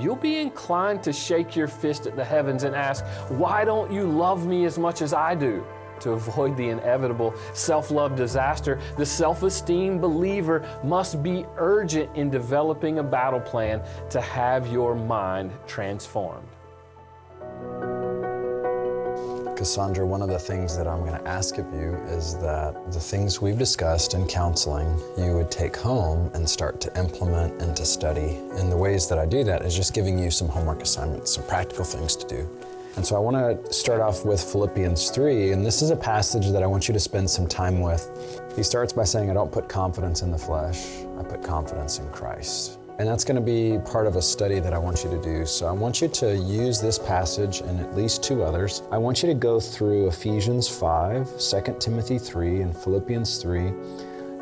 you'll 0.00 0.16
be 0.16 0.36
inclined 0.36 1.02
to 1.04 1.12
shake 1.12 1.56
your 1.56 1.68
fist 1.68 2.06
at 2.06 2.16
the 2.16 2.24
heavens 2.24 2.64
and 2.64 2.74
ask, 2.74 3.04
Why 3.28 3.64
don't 3.64 3.92
you 3.92 4.06
love 4.06 4.46
me 4.46 4.64
as 4.64 4.78
much 4.78 5.02
as 5.02 5.12
I 5.12 5.34
do? 5.34 5.64
To 6.00 6.12
avoid 6.12 6.56
the 6.56 6.68
inevitable 6.68 7.34
self 7.54 7.90
love 7.90 8.16
disaster, 8.16 8.80
the 8.96 9.06
self 9.06 9.42
esteem 9.42 10.00
believer 10.00 10.68
must 10.82 11.22
be 11.22 11.46
urgent 11.56 12.14
in 12.16 12.30
developing 12.30 12.98
a 12.98 13.02
battle 13.02 13.40
plan 13.40 13.82
to 14.10 14.20
have 14.20 14.66
your 14.70 14.94
mind 14.94 15.52
transformed. 15.66 16.48
Cassandra, 19.56 20.04
one 20.04 20.20
of 20.20 20.28
the 20.28 20.38
things 20.38 20.76
that 20.76 20.88
I'm 20.88 21.00
going 21.00 21.18
to 21.18 21.28
ask 21.28 21.58
of 21.58 21.72
you 21.72 21.94
is 22.08 22.36
that 22.38 22.92
the 22.92 22.98
things 22.98 23.40
we've 23.40 23.58
discussed 23.58 24.14
in 24.14 24.26
counseling, 24.26 25.00
you 25.16 25.34
would 25.34 25.50
take 25.50 25.76
home 25.76 26.30
and 26.34 26.48
start 26.48 26.80
to 26.80 26.98
implement 26.98 27.62
and 27.62 27.76
to 27.76 27.86
study. 27.86 28.40
And 28.58 28.70
the 28.70 28.76
ways 28.76 29.08
that 29.08 29.18
I 29.18 29.26
do 29.26 29.44
that 29.44 29.62
is 29.62 29.74
just 29.74 29.94
giving 29.94 30.18
you 30.18 30.30
some 30.30 30.48
homework 30.48 30.82
assignments, 30.82 31.34
some 31.34 31.46
practical 31.46 31.84
things 31.84 32.16
to 32.16 32.26
do. 32.26 32.50
And 32.96 33.06
so 33.06 33.16
I 33.16 33.20
want 33.20 33.36
to 33.36 33.72
start 33.72 34.00
off 34.00 34.24
with 34.24 34.42
Philippians 34.42 35.10
3, 35.10 35.52
and 35.52 35.64
this 35.64 35.82
is 35.82 35.90
a 35.90 35.96
passage 35.96 36.50
that 36.50 36.62
I 36.62 36.66
want 36.66 36.88
you 36.88 36.94
to 36.94 37.00
spend 37.00 37.30
some 37.30 37.46
time 37.46 37.80
with. 37.80 38.52
He 38.56 38.62
starts 38.62 38.92
by 38.92 39.04
saying, 39.04 39.30
I 39.30 39.34
don't 39.34 39.50
put 39.52 39.68
confidence 39.68 40.22
in 40.22 40.30
the 40.30 40.38
flesh, 40.38 40.84
I 41.18 41.22
put 41.22 41.42
confidence 41.42 41.98
in 41.98 42.08
Christ. 42.10 42.78
And 42.98 43.08
that's 43.08 43.24
going 43.24 43.34
to 43.34 43.40
be 43.42 43.78
part 43.84 44.06
of 44.06 44.14
a 44.14 44.22
study 44.22 44.60
that 44.60 44.72
I 44.72 44.78
want 44.78 45.02
you 45.02 45.10
to 45.10 45.20
do. 45.20 45.44
So 45.46 45.66
I 45.66 45.72
want 45.72 46.00
you 46.00 46.06
to 46.08 46.36
use 46.36 46.80
this 46.80 46.96
passage 46.96 47.60
and 47.60 47.80
at 47.80 47.96
least 47.96 48.22
two 48.22 48.44
others. 48.44 48.82
I 48.92 48.98
want 48.98 49.20
you 49.20 49.28
to 49.28 49.34
go 49.34 49.58
through 49.58 50.06
Ephesians 50.06 50.68
5, 50.68 51.38
2 51.38 51.76
Timothy 51.80 52.18
3, 52.18 52.60
and 52.60 52.76
Philippians 52.76 53.38
3 53.38 53.72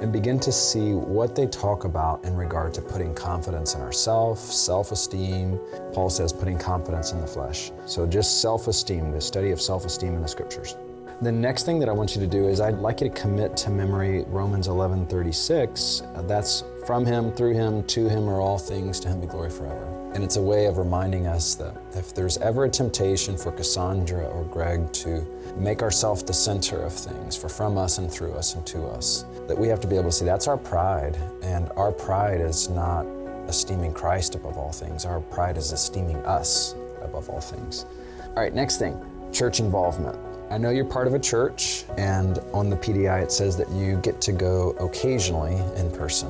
and 0.02 0.12
begin 0.12 0.38
to 0.40 0.50
see 0.50 0.92
what 0.92 1.36
they 1.36 1.46
talk 1.46 1.84
about 1.84 2.24
in 2.24 2.34
regard 2.34 2.74
to 2.74 2.82
putting 2.82 3.14
confidence 3.14 3.74
in 3.74 3.80
ourselves, 3.80 4.40
self-esteem. 4.40 5.58
Paul 5.92 6.10
says 6.10 6.32
putting 6.32 6.58
confidence 6.58 7.12
in 7.12 7.20
the 7.20 7.26
flesh. 7.26 7.70
So 7.86 8.04
just 8.04 8.42
self-esteem, 8.42 9.12
the 9.12 9.20
study 9.20 9.52
of 9.52 9.60
self-esteem 9.60 10.14
in 10.14 10.20
the 10.20 10.28
scriptures. 10.28 10.76
The 11.20 11.30
next 11.30 11.64
thing 11.64 11.78
that 11.78 11.88
I 11.88 11.92
want 11.92 12.16
you 12.16 12.20
to 12.20 12.26
do 12.26 12.48
is 12.48 12.60
I'd 12.60 12.78
like 12.78 13.00
you 13.00 13.08
to 13.08 13.14
commit 13.14 13.56
to 13.58 13.70
memory 13.70 14.24
Romans 14.28 14.66
11:36. 14.66 16.02
Uh, 16.14 16.22
that's 16.22 16.64
from 16.86 17.06
him, 17.06 17.30
through 17.32 17.54
him, 17.54 17.84
to 17.84 18.08
him 18.08 18.28
are 18.28 18.40
all 18.40 18.58
things, 18.58 18.98
to 19.00 19.08
him 19.08 19.20
be 19.20 19.26
glory 19.26 19.50
forever. 19.50 19.86
And 20.14 20.24
it's 20.24 20.36
a 20.36 20.42
way 20.42 20.66
of 20.66 20.78
reminding 20.78 21.26
us 21.26 21.54
that 21.54 21.74
if 21.94 22.12
there's 22.14 22.38
ever 22.38 22.64
a 22.64 22.68
temptation 22.68 23.36
for 23.36 23.52
Cassandra 23.52 24.26
or 24.26 24.44
Greg 24.44 24.92
to 24.94 25.24
make 25.56 25.80
ourselves 25.80 26.22
the 26.22 26.32
center 26.32 26.82
of 26.82 26.92
things, 26.92 27.36
for 27.36 27.48
from 27.48 27.78
us 27.78 27.98
and 27.98 28.10
through 28.10 28.32
us 28.32 28.54
and 28.54 28.66
to 28.66 28.84
us, 28.86 29.24
that 29.46 29.56
we 29.56 29.68
have 29.68 29.80
to 29.80 29.86
be 29.86 29.96
able 29.96 30.10
to 30.10 30.12
see 30.12 30.24
that's 30.24 30.48
our 30.48 30.58
pride. 30.58 31.16
And 31.42 31.70
our 31.76 31.92
pride 31.92 32.40
is 32.40 32.68
not 32.68 33.06
esteeming 33.46 33.92
Christ 33.92 34.34
above 34.34 34.56
all 34.56 34.72
things, 34.72 35.04
our 35.04 35.20
pride 35.20 35.56
is 35.56 35.72
esteeming 35.72 36.16
us 36.26 36.74
above 37.00 37.28
all 37.28 37.40
things. 37.40 37.86
All 38.28 38.42
right, 38.42 38.54
next 38.54 38.78
thing 38.78 39.00
church 39.32 39.60
involvement. 39.60 40.31
I 40.52 40.58
know 40.58 40.68
you're 40.68 40.84
part 40.84 41.06
of 41.06 41.14
a 41.14 41.18
church, 41.18 41.84
and 41.96 42.38
on 42.52 42.68
the 42.68 42.76
PDI 42.76 43.22
it 43.22 43.32
says 43.32 43.56
that 43.56 43.70
you 43.70 43.96
get 44.02 44.20
to 44.20 44.32
go 44.32 44.72
occasionally 44.72 45.56
in 45.80 45.90
person. 45.90 46.28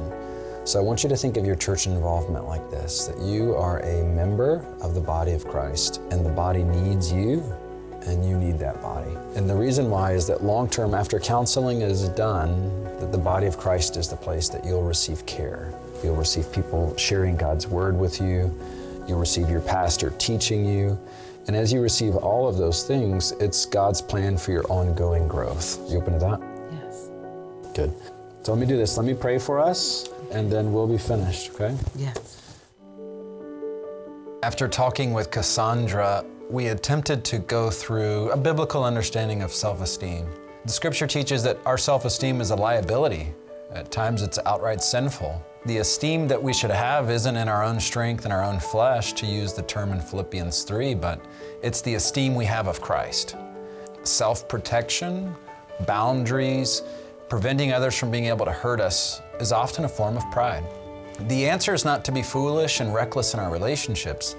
So 0.64 0.78
I 0.78 0.82
want 0.82 1.02
you 1.02 1.08
to 1.08 1.16
think 1.16 1.36
of 1.36 1.44
your 1.44 1.56
church 1.56 1.88
involvement 1.88 2.46
like 2.46 2.70
this 2.70 3.06
that 3.06 3.18
you 3.18 3.56
are 3.56 3.80
a 3.80 4.04
member 4.14 4.64
of 4.80 4.94
the 4.94 5.00
body 5.00 5.32
of 5.32 5.44
Christ, 5.44 6.00
and 6.12 6.24
the 6.24 6.30
body 6.30 6.62
needs 6.62 7.12
you, 7.12 7.42
and 8.02 8.24
you 8.24 8.36
need 8.36 8.60
that 8.60 8.80
body. 8.80 9.10
And 9.34 9.50
the 9.50 9.56
reason 9.56 9.90
why 9.90 10.12
is 10.12 10.28
that 10.28 10.44
long 10.44 10.70
term, 10.70 10.94
after 10.94 11.18
counseling 11.18 11.80
is 11.82 12.08
done, 12.10 12.84
that 13.00 13.10
the 13.10 13.18
body 13.18 13.48
of 13.48 13.58
Christ 13.58 13.96
is 13.96 14.06
the 14.06 14.14
place 14.14 14.48
that 14.50 14.64
you'll 14.64 14.84
receive 14.84 15.26
care. 15.26 15.74
You'll 16.04 16.14
receive 16.14 16.52
people 16.52 16.96
sharing 16.96 17.36
God's 17.36 17.66
word 17.66 17.98
with 17.98 18.20
you, 18.20 18.56
you'll 19.08 19.18
receive 19.18 19.50
your 19.50 19.62
pastor 19.62 20.10
teaching 20.18 20.64
you. 20.64 20.96
And 21.46 21.56
as 21.56 21.72
you 21.72 21.80
receive 21.80 22.14
all 22.16 22.46
of 22.46 22.56
those 22.56 22.84
things, 22.84 23.32
it's 23.40 23.66
God's 23.66 24.00
plan 24.00 24.36
for 24.36 24.52
your 24.52 24.64
ongoing 24.70 25.26
growth. 25.26 25.78
You 25.90 25.98
open 25.98 26.12
to 26.14 26.18
that? 26.20 26.40
Yes. 26.72 27.10
Good. 27.74 27.92
So 28.42 28.52
let 28.52 28.60
me 28.60 28.66
do 28.66 28.76
this. 28.76 28.96
Let 28.96 29.06
me 29.06 29.14
pray 29.14 29.38
for 29.38 29.58
us, 29.58 30.08
and 30.30 30.50
then 30.50 30.72
we'll 30.72 30.86
be 30.86 30.98
finished, 30.98 31.50
okay? 31.54 31.76
Yes. 31.96 32.38
After 34.42 34.68
talking 34.68 35.12
with 35.12 35.30
Cassandra, 35.30 36.24
we 36.50 36.68
attempted 36.68 37.24
to 37.26 37.38
go 37.38 37.70
through 37.70 38.30
a 38.30 38.36
biblical 38.36 38.84
understanding 38.84 39.42
of 39.42 39.52
self 39.52 39.80
esteem. 39.80 40.26
The 40.64 40.72
scripture 40.72 41.06
teaches 41.06 41.42
that 41.44 41.58
our 41.66 41.78
self 41.78 42.04
esteem 42.04 42.40
is 42.40 42.50
a 42.50 42.56
liability. 42.56 43.32
At 43.72 43.90
times 43.90 44.22
it's 44.22 44.38
outright 44.44 44.82
sinful. 44.82 45.42
The 45.64 45.78
esteem 45.78 46.26
that 46.26 46.42
we 46.42 46.52
should 46.52 46.72
have 46.72 47.08
isn't 47.08 47.36
in 47.36 47.48
our 47.48 47.62
own 47.62 47.78
strength 47.78 48.24
and 48.24 48.32
our 48.32 48.42
own 48.42 48.58
flesh, 48.58 49.12
to 49.12 49.26
use 49.26 49.52
the 49.52 49.62
term 49.62 49.92
in 49.92 50.00
Philippians 50.00 50.64
3, 50.64 50.94
but 50.96 51.20
it's 51.62 51.80
the 51.82 51.94
esteem 51.94 52.34
we 52.34 52.44
have 52.46 52.66
of 52.66 52.80
Christ. 52.80 53.36
Self 54.02 54.48
protection, 54.48 55.36
boundaries, 55.86 56.82
preventing 57.28 57.72
others 57.72 57.96
from 57.96 58.10
being 58.10 58.24
able 58.24 58.44
to 58.44 58.50
hurt 58.50 58.80
us 58.80 59.22
is 59.38 59.52
often 59.52 59.84
a 59.84 59.88
form 59.88 60.16
of 60.16 60.28
pride. 60.32 60.64
The 61.28 61.48
answer 61.48 61.72
is 61.72 61.84
not 61.84 62.04
to 62.06 62.12
be 62.12 62.22
foolish 62.22 62.80
and 62.80 62.92
reckless 62.92 63.32
in 63.32 63.38
our 63.38 63.52
relationships, 63.52 64.34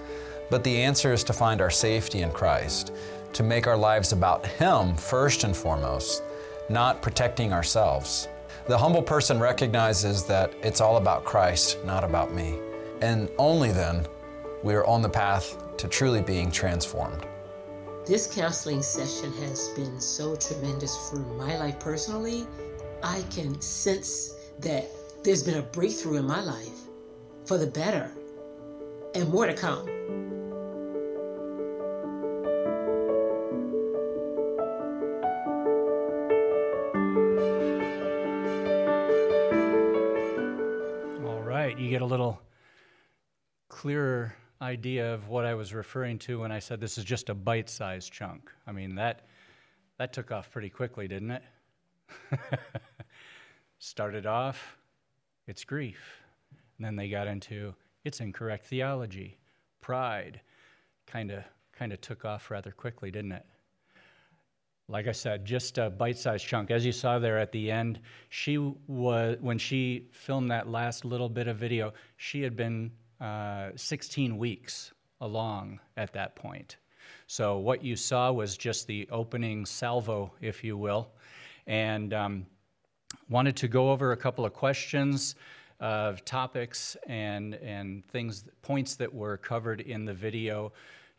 but 0.49 0.61
the 0.65 0.81
answer 0.81 1.13
is 1.13 1.23
to 1.23 1.31
find 1.31 1.61
our 1.61 1.69
safety 1.69 2.21
in 2.21 2.31
Christ, 2.31 2.91
to 3.31 3.43
make 3.43 3.65
our 3.65 3.77
lives 3.77 4.11
about 4.11 4.45
Him 4.45 4.97
first 4.97 5.45
and 5.45 5.55
foremost, 5.55 6.21
not 6.67 7.01
protecting 7.01 7.53
ourselves. 7.53 8.27
The 8.65 8.77
humble 8.77 9.01
person 9.01 9.41
recognizes 9.41 10.23
that 10.25 10.53
it's 10.63 10.79
all 10.79 10.95
about 10.95 11.25
Christ, 11.25 11.83
not 11.83 12.05
about 12.05 12.33
me. 12.33 12.59
And 13.01 13.29
only 13.37 13.73
then 13.73 14.07
we 14.63 14.73
are 14.73 14.85
on 14.85 15.01
the 15.01 15.09
path 15.09 15.57
to 15.75 15.89
truly 15.89 16.21
being 16.21 16.49
transformed. 16.49 17.25
This 18.05 18.33
counseling 18.33 18.81
session 18.81 19.33
has 19.33 19.67
been 19.75 19.99
so 19.99 20.37
tremendous 20.37 21.09
for 21.09 21.17
my 21.17 21.57
life 21.57 21.77
personally. 21.77 22.47
I 23.03 23.23
can 23.29 23.59
sense 23.59 24.35
that 24.59 24.89
there's 25.25 25.43
been 25.43 25.57
a 25.57 25.61
breakthrough 25.63 26.19
in 26.19 26.25
my 26.25 26.41
life 26.41 26.87
for 27.43 27.57
the 27.57 27.67
better 27.67 28.11
and 29.13 29.27
more 29.27 29.45
to 29.45 29.53
come. 29.53 29.92
Idea 44.73 45.13
of 45.13 45.29
what 45.29 45.45
I 45.45 45.53
was 45.53 45.71
referring 45.71 46.17
to 46.19 46.39
when 46.39 46.51
I 46.51 46.57
said 46.57 46.81
this 46.81 46.97
is 46.97 47.03
just 47.03 47.29
a 47.29 47.35
bite-sized 47.35 48.11
chunk. 48.11 48.51
I 48.65 48.71
mean, 48.71 48.95
that 48.95 49.27
that 49.99 50.13
took 50.13 50.31
off 50.31 50.49
pretty 50.49 50.69
quickly, 50.69 51.07
didn't 51.07 51.29
it? 51.29 51.43
Started 53.77 54.25
off, 54.25 54.77
it's 55.45 55.63
grief. 55.63 56.23
And 56.77 56.85
then 56.85 56.95
they 56.95 57.07
got 57.07 57.27
into 57.27 57.75
it's 58.03 58.19
incorrect 58.19 58.65
theology, 58.65 59.37
pride. 59.79 60.41
Kind 61.05 61.29
of 61.29 61.43
kind 61.77 61.93
of 61.93 62.01
took 62.01 62.25
off 62.25 62.49
rather 62.49 62.71
quickly, 62.71 63.11
didn't 63.11 63.33
it? 63.33 63.45
like 64.89 65.07
I 65.07 65.13
said, 65.13 65.45
just 65.45 65.77
a 65.77 65.89
bite-sized 65.89 66.45
chunk. 66.45 66.69
As 66.69 66.85
you 66.85 66.91
saw 66.91 67.17
there 67.17 67.39
at 67.39 67.51
the 67.53 67.71
end, 67.71 68.01
she 68.29 68.57
was 68.57 69.37
when 69.39 69.57
she 69.57 70.09
filmed 70.11 70.51
that 70.51 70.67
last 70.67 71.05
little 71.05 71.29
bit 71.29 71.47
of 71.47 71.57
video, 71.57 71.93
she 72.17 72.41
had 72.41 72.55
been 72.57 72.91
uh, 73.23 73.71
16 73.75 74.37
weeks 74.37 74.91
along 75.21 75.79
at 75.95 76.11
that 76.13 76.35
point. 76.35 76.77
So 77.27 77.57
what 77.57 77.83
you 77.83 77.95
saw 77.95 78.31
was 78.31 78.57
just 78.57 78.85
the 78.85 79.07
opening 79.11 79.65
salvo, 79.65 80.33
if 80.41 80.63
you 80.63 80.77
will, 80.77 81.09
and 81.65 82.13
um, 82.13 82.45
wanted 83.29 83.55
to 83.55 83.67
go 83.67 83.91
over 83.91 84.11
a 84.11 84.17
couple 84.17 84.45
of 84.45 84.53
questions 84.53 85.35
of 85.79 86.23
topics 86.23 86.95
and 87.07 87.55
and 87.55 88.05
things 88.05 88.45
points 88.61 88.95
that 88.95 89.13
were 89.13 89.37
covered 89.37 89.81
in 89.81 90.05
the 90.05 90.13
video 90.13 90.71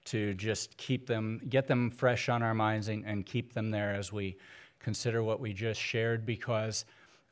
to 0.05 0.35
just 0.35 0.77
keep 0.77 1.07
them, 1.07 1.41
get 1.49 1.67
them 1.67 1.91
fresh 1.91 2.29
on 2.29 2.43
our 2.43 2.55
minds 2.55 2.89
and, 2.89 3.05
and 3.07 3.25
keep 3.25 3.55
them 3.55 3.71
there 3.71 3.95
as 3.95 4.13
we 4.13 4.37
consider 4.79 5.23
what 5.23 5.41
we 5.41 5.53
just 5.53 5.81
shared 5.81 6.27
because 6.27 6.85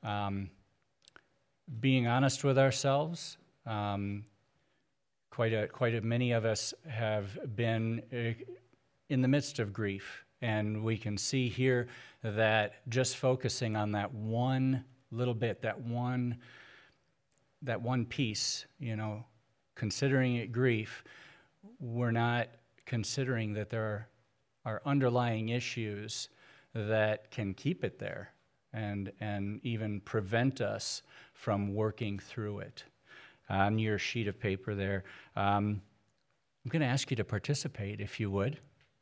um, 0.02 0.48
being 1.80 2.06
honest 2.06 2.44
with 2.44 2.58
ourselves, 2.58 3.36
um, 3.66 4.24
quite, 5.32 5.54
a, 5.54 5.66
quite 5.66 5.94
a 5.94 6.00
many 6.02 6.32
of 6.32 6.44
us 6.44 6.74
have 6.86 7.56
been 7.56 8.02
uh, 8.12 8.34
in 9.08 9.22
the 9.22 9.28
midst 9.28 9.58
of 9.58 9.72
grief. 9.72 10.24
And 10.42 10.84
we 10.84 10.98
can 10.98 11.16
see 11.16 11.48
here 11.48 11.88
that 12.22 12.86
just 12.90 13.16
focusing 13.16 13.74
on 13.74 13.92
that 13.92 14.12
one 14.12 14.84
little 15.10 15.34
bit, 15.34 15.62
that 15.62 15.80
one, 15.80 16.36
that 17.62 17.80
one 17.80 18.04
piece, 18.04 18.66
you 18.78 18.94
know, 18.94 19.24
considering 19.74 20.36
it 20.36 20.52
grief, 20.52 21.02
we're 21.80 22.10
not 22.10 22.48
considering 22.84 23.54
that 23.54 23.70
there 23.70 23.84
are, 23.84 24.08
are 24.64 24.82
underlying 24.84 25.48
issues 25.48 26.28
that 26.74 27.30
can 27.30 27.54
keep 27.54 27.84
it 27.84 27.98
there 27.98 28.32
and, 28.74 29.10
and 29.20 29.60
even 29.64 30.00
prevent 30.00 30.60
us 30.60 31.02
from 31.32 31.74
working 31.74 32.18
through 32.18 32.58
it. 32.58 32.84
On 33.52 33.78
your 33.78 33.98
sheet 33.98 34.28
of 34.28 34.40
paper 34.40 34.74
there, 34.74 35.04
um, 35.36 35.82
I'm 36.64 36.70
going 36.70 36.80
to 36.80 36.86
ask 36.86 37.10
you 37.10 37.16
to 37.16 37.24
participate 37.24 38.00
if 38.00 38.18
you 38.18 38.30
would, 38.30 38.58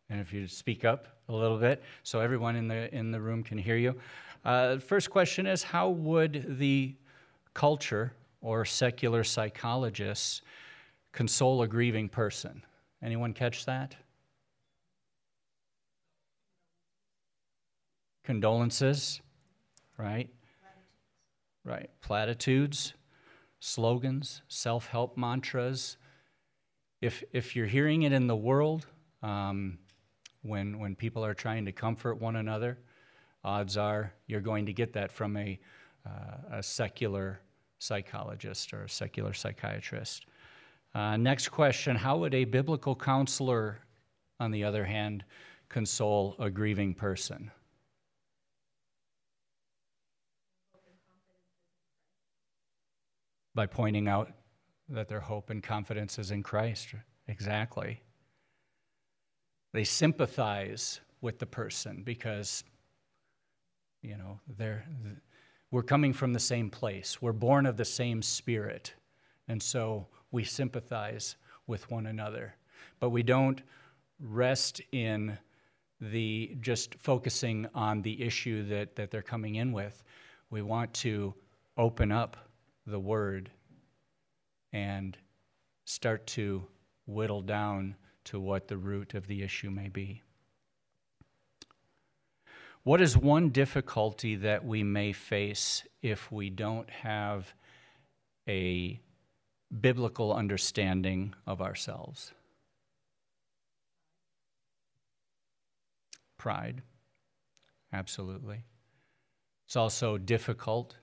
and 0.08 0.20
if 0.20 0.32
you 0.32 0.48
speak 0.48 0.84
up 0.84 1.06
a 1.28 1.32
little 1.32 1.56
bit 1.56 1.82
so 2.02 2.18
everyone 2.18 2.56
in 2.56 2.66
the, 2.66 2.92
in 2.92 3.12
the 3.12 3.20
room 3.20 3.44
can 3.44 3.56
hear 3.56 3.76
you. 3.76 3.94
Uh, 4.44 4.78
first 4.78 5.08
question 5.08 5.46
is 5.46 5.62
How 5.62 5.88
would 5.90 6.58
the 6.58 6.96
culture 7.54 8.12
or 8.40 8.64
secular 8.64 9.22
psychologists 9.22 10.42
console 11.12 11.62
a 11.62 11.68
grieving 11.68 12.08
person? 12.08 12.62
Anyone 13.02 13.32
catch 13.32 13.66
that? 13.66 13.94
Condolences, 18.24 19.20
right? 19.96 20.28
Right. 21.64 21.90
Platitudes, 22.00 22.94
slogans, 23.60 24.42
self 24.48 24.86
help 24.86 25.16
mantras. 25.16 25.96
If, 27.00 27.22
if 27.32 27.54
you're 27.54 27.66
hearing 27.66 28.02
it 28.02 28.12
in 28.12 28.26
the 28.26 28.36
world, 28.36 28.86
um, 29.22 29.78
when, 30.42 30.78
when 30.78 30.94
people 30.94 31.24
are 31.24 31.34
trying 31.34 31.64
to 31.66 31.72
comfort 31.72 32.20
one 32.20 32.36
another, 32.36 32.78
odds 33.44 33.76
are 33.76 34.12
you're 34.26 34.40
going 34.40 34.66
to 34.66 34.72
get 34.72 34.92
that 34.94 35.12
from 35.12 35.36
a, 35.36 35.58
uh, 36.06 36.56
a 36.58 36.62
secular 36.62 37.40
psychologist 37.78 38.72
or 38.72 38.84
a 38.84 38.88
secular 38.88 39.32
psychiatrist. 39.32 40.26
Uh, 40.94 41.16
next 41.16 41.48
question 41.48 41.96
How 41.96 42.16
would 42.18 42.34
a 42.34 42.44
biblical 42.44 42.96
counselor, 42.96 43.78
on 44.38 44.50
the 44.50 44.64
other 44.64 44.84
hand, 44.84 45.24
console 45.68 46.34
a 46.38 46.50
grieving 46.50 46.94
person? 46.94 47.50
By 53.54 53.66
pointing 53.66 54.08
out 54.08 54.30
that 54.88 55.08
their 55.08 55.20
hope 55.20 55.50
and 55.50 55.62
confidence 55.62 56.18
is 56.18 56.30
in 56.30 56.42
Christ. 56.42 56.94
Exactly. 57.28 58.00
They 59.72 59.84
sympathize 59.84 61.00
with 61.20 61.38
the 61.38 61.46
person 61.46 62.02
because, 62.04 62.64
you 64.02 64.16
know, 64.16 64.40
they're, 64.58 64.84
we're 65.70 65.82
coming 65.82 66.12
from 66.12 66.32
the 66.32 66.40
same 66.40 66.70
place. 66.70 67.22
We're 67.22 67.32
born 67.32 67.66
of 67.66 67.76
the 67.76 67.84
same 67.84 68.22
spirit. 68.22 68.94
And 69.46 69.62
so 69.62 70.06
we 70.32 70.44
sympathize 70.44 71.36
with 71.66 71.90
one 71.90 72.06
another. 72.06 72.54
But 72.98 73.10
we 73.10 73.22
don't 73.22 73.62
rest 74.20 74.80
in 74.92 75.38
the 76.00 76.56
just 76.60 76.94
focusing 76.96 77.66
on 77.74 78.02
the 78.02 78.22
issue 78.22 78.66
that, 78.68 78.96
that 78.96 79.10
they're 79.10 79.22
coming 79.22 79.56
in 79.56 79.72
with. 79.72 80.02
We 80.50 80.62
want 80.62 80.92
to 80.94 81.34
open 81.76 82.10
up 82.10 82.36
the 82.86 83.00
word 83.00 83.50
and 84.72 85.16
start 85.84 86.26
to 86.26 86.64
whittle 87.06 87.42
down 87.42 87.96
to 88.24 88.38
what 88.38 88.68
the 88.68 88.76
root 88.76 89.14
of 89.14 89.26
the 89.26 89.42
issue 89.42 89.70
may 89.70 89.88
be. 89.88 90.22
What 92.82 93.00
is 93.00 93.16
one 93.16 93.50
difficulty 93.50 94.36
that 94.36 94.64
we 94.64 94.82
may 94.82 95.12
face 95.12 95.84
if 96.00 96.32
we 96.32 96.48
don't 96.48 96.88
have 96.88 97.52
a 98.48 99.00
biblical 99.80 100.32
understanding 100.32 101.34
of 101.46 101.60
ourselves? 101.60 102.32
Pride, 106.38 106.80
absolutely. 107.92 108.64
It's 109.66 109.76
also 109.76 110.16
difficult 110.16 110.96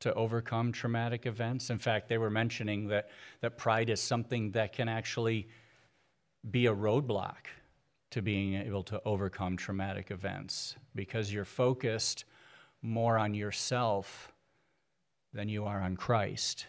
to 0.00 0.12
overcome 0.14 0.72
traumatic 0.72 1.26
events. 1.26 1.70
In 1.70 1.78
fact, 1.78 2.08
they 2.08 2.18
were 2.18 2.30
mentioning 2.30 2.88
that, 2.88 3.08
that 3.40 3.56
pride 3.56 3.90
is 3.90 4.00
something 4.00 4.50
that 4.52 4.72
can 4.72 4.88
actually 4.88 5.48
be 6.50 6.66
a 6.66 6.74
roadblock 6.74 7.46
to 8.10 8.22
being 8.22 8.54
able 8.54 8.82
to 8.84 9.00
overcome 9.04 9.56
traumatic 9.56 10.10
events 10.10 10.76
because 10.94 11.32
you're 11.32 11.44
focused 11.44 12.24
more 12.82 13.18
on 13.18 13.34
yourself 13.34 14.32
than 15.32 15.48
you 15.48 15.64
are 15.64 15.80
on 15.80 15.96
Christ. 15.96 16.66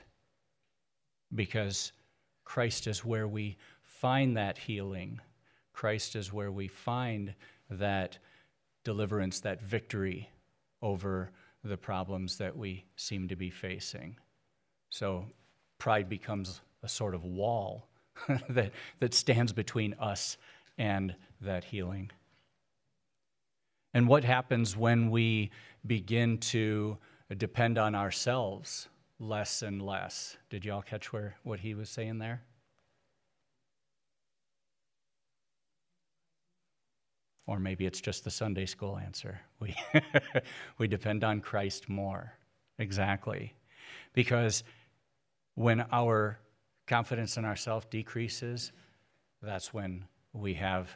Because 1.36 1.92
Christ 2.44 2.88
is 2.88 3.06
where 3.06 3.28
we 3.28 3.58
find 3.84 4.38
that 4.38 4.58
healing, 4.58 5.20
Christ 5.74 6.16
is 6.16 6.34
where 6.34 6.52
we 6.52 6.68
find 6.68 7.34
that 7.70 8.18
deliverance, 8.84 9.42
that 9.42 9.62
victory 9.62 10.30
over 10.82 11.32
the 11.68 11.78
problems 11.78 12.38
that 12.38 12.56
we 12.56 12.86
seem 12.96 13.28
to 13.28 13.36
be 13.36 13.50
facing. 13.50 14.18
So 14.90 15.26
pride 15.78 16.10
becomes 16.10 16.62
a 16.84 16.90
sort 16.90 17.14
of 17.14 17.24
wall 17.24 17.88
that, 18.50 18.72
that 19.00 19.14
stands 19.14 19.54
between 19.54 19.94
us 19.96 20.38
and 20.78 21.16
that 21.42 21.64
healing. 21.64 22.12
And 23.94 24.08
what 24.08 24.24
happens 24.24 24.76
when 24.76 25.10
we 25.10 25.52
begin 25.86 26.38
to 26.40 26.98
depend 27.38 27.78
on 27.78 27.96
ourselves 27.96 28.90
less 29.20 29.62
and 29.62 29.82
less? 29.82 30.38
Did 30.50 30.66
y'all 30.66 30.82
catch 30.82 31.12
where, 31.12 31.36
what 31.44 31.60
he 31.60 31.74
was 31.74 31.90
saying 31.90 32.20
there? 32.20 32.44
Or 37.48 37.60
maybe 37.60 37.86
it's 37.86 38.02
just 38.02 38.24
the 38.26 38.30
Sunday 38.30 38.66
school 38.66 38.98
answer. 38.98 39.40
We, 39.60 39.74
we 40.78 40.88
depend 40.88 41.24
on 41.24 41.40
Christ 41.40 41.88
more. 41.88 42.34
Exactly. 42.78 43.54
Because 44.14 44.64
when 45.56 45.86
our 45.92 46.38
confidence 46.88 47.38
in 47.38 47.46
ourselves 47.46 47.88
decreases, 47.90 48.74
that's 49.42 49.74
when 49.74 50.04
we 50.34 50.54
have 50.56 50.96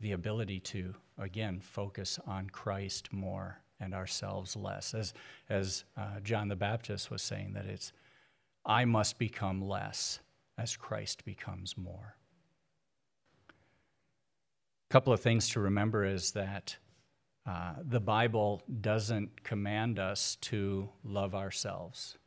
the 0.00 0.12
ability 0.12 0.60
to, 0.60 0.94
again, 1.18 1.60
focus 1.60 2.18
on 2.26 2.48
Christ 2.50 3.12
more 3.12 3.58
and 3.80 3.92
ourselves 3.92 4.54
less. 4.54 4.94
As, 4.94 5.12
as 5.50 5.84
uh, 5.96 6.20
John 6.22 6.46
the 6.46 6.56
Baptist 6.56 7.10
was 7.10 7.22
saying, 7.22 7.54
that 7.54 7.66
it's, 7.66 7.92
I 8.64 8.84
must 8.84 9.18
become 9.18 9.60
less 9.60 10.20
as 10.58 10.76
Christ 10.76 11.24
becomes 11.24 11.76
more 11.76 12.14
couple 14.92 15.14
of 15.14 15.20
things 15.20 15.48
to 15.48 15.58
remember 15.58 16.04
is 16.04 16.32
that 16.32 16.76
uh, 17.46 17.72
the 17.82 17.98
Bible 17.98 18.62
doesn't 18.82 19.42
command 19.42 19.98
us 19.98 20.36
to 20.42 20.86
love 21.02 21.34
ourselves. 21.34 22.18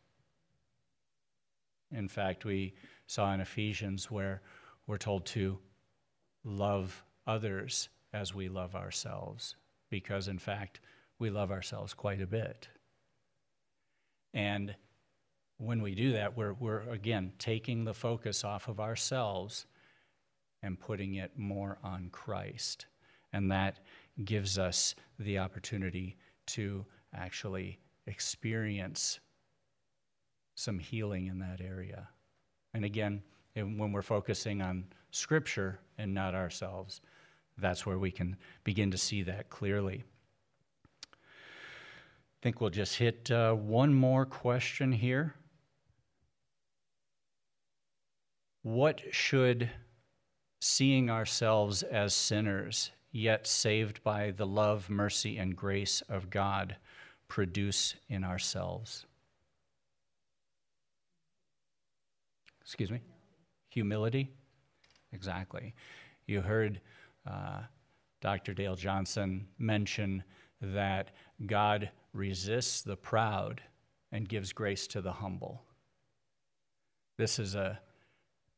In 1.91 2.07
fact, 2.07 2.43
we 2.43 2.73
saw 3.05 3.31
in 3.35 3.39
Ephesians 3.39 4.09
where 4.09 4.41
we're 4.87 4.97
told 4.97 5.27
to 5.27 5.59
love 6.43 7.03
others 7.27 7.89
as 8.13 8.33
we 8.33 8.49
love 8.49 8.73
ourselves, 8.73 9.55
because 9.91 10.27
in 10.27 10.39
fact, 10.39 10.79
we 11.19 11.29
love 11.29 11.51
ourselves 11.51 11.93
quite 11.93 12.19
a 12.19 12.25
bit. 12.25 12.67
And 14.33 14.73
when 15.57 15.83
we 15.83 15.93
do 15.93 16.13
that, 16.13 16.35
we're, 16.35 16.53
we're 16.53 16.81
again 16.89 17.31
taking 17.37 17.83
the 17.83 17.93
focus 17.93 18.43
off 18.43 18.67
of 18.67 18.79
ourselves 18.79 19.67
and 20.65 20.79
putting 20.79 21.15
it 21.15 21.31
more 21.37 21.77
on 21.83 22.09
Christ. 22.11 22.87
And 23.31 23.51
that 23.51 23.79
gives 24.25 24.57
us 24.57 24.95
the 25.19 25.37
opportunity 25.37 26.17
to 26.47 26.83
actually 27.13 27.79
experience 28.07 29.19
some 30.55 30.79
healing 30.79 31.27
in 31.27 31.37
that 31.39 31.61
area. 31.61 32.07
And 32.73 32.83
again, 32.83 33.21
when 33.53 33.91
we're 33.91 34.01
focusing 34.01 34.61
on 34.61 34.85
Scripture 35.11 35.79
and 35.97 36.13
not 36.13 36.33
ourselves, 36.33 37.01
that's 37.57 37.85
where 37.85 37.99
we 37.99 38.11
can 38.11 38.35
begin 38.63 38.89
to 38.91 38.97
see 38.97 39.21
that 39.23 39.49
clearly. 39.49 40.03
I 41.13 41.17
think 42.41 42.59
we'll 42.59 42.69
just 42.69 42.97
hit 42.97 43.29
uh, 43.31 43.53
one 43.53 43.93
more 43.93 44.25
question 44.25 44.91
here. 44.91 45.35
What 48.63 49.01
should 49.11 49.69
seeing 50.65 51.11
ourselves 51.11 51.83
as 51.83 52.11
sinners, 52.11 52.89
yet 53.11 53.45
saved 53.45 54.03
by 54.03 54.31
the 54.31 54.47
love, 54.47 54.89
mercy, 54.89 55.37
and 55.37 55.55
grace 55.55 56.01
of 56.09 56.31
God, 56.31 56.75
produce 57.27 57.93
in 58.09 58.23
ourselves? 58.23 59.05
Excuse 62.61 62.89
me? 62.89 62.99
Humility? 63.69 64.31
Exactly. 65.13 65.75
You 66.25 66.41
heard 66.41 66.81
uh, 67.29 67.61
Dr. 68.19 68.55
Dale 68.55 68.75
Johnson 68.75 69.45
mention 69.59 70.23
that 70.61 71.11
God 71.45 71.91
resists 72.11 72.81
the 72.81 72.97
proud 72.97 73.61
and 74.11 74.27
gives 74.27 74.51
grace 74.51 74.87
to 74.87 75.01
the 75.01 75.13
humble. 75.13 75.61
This 77.19 77.37
is 77.37 77.53
a 77.53 77.79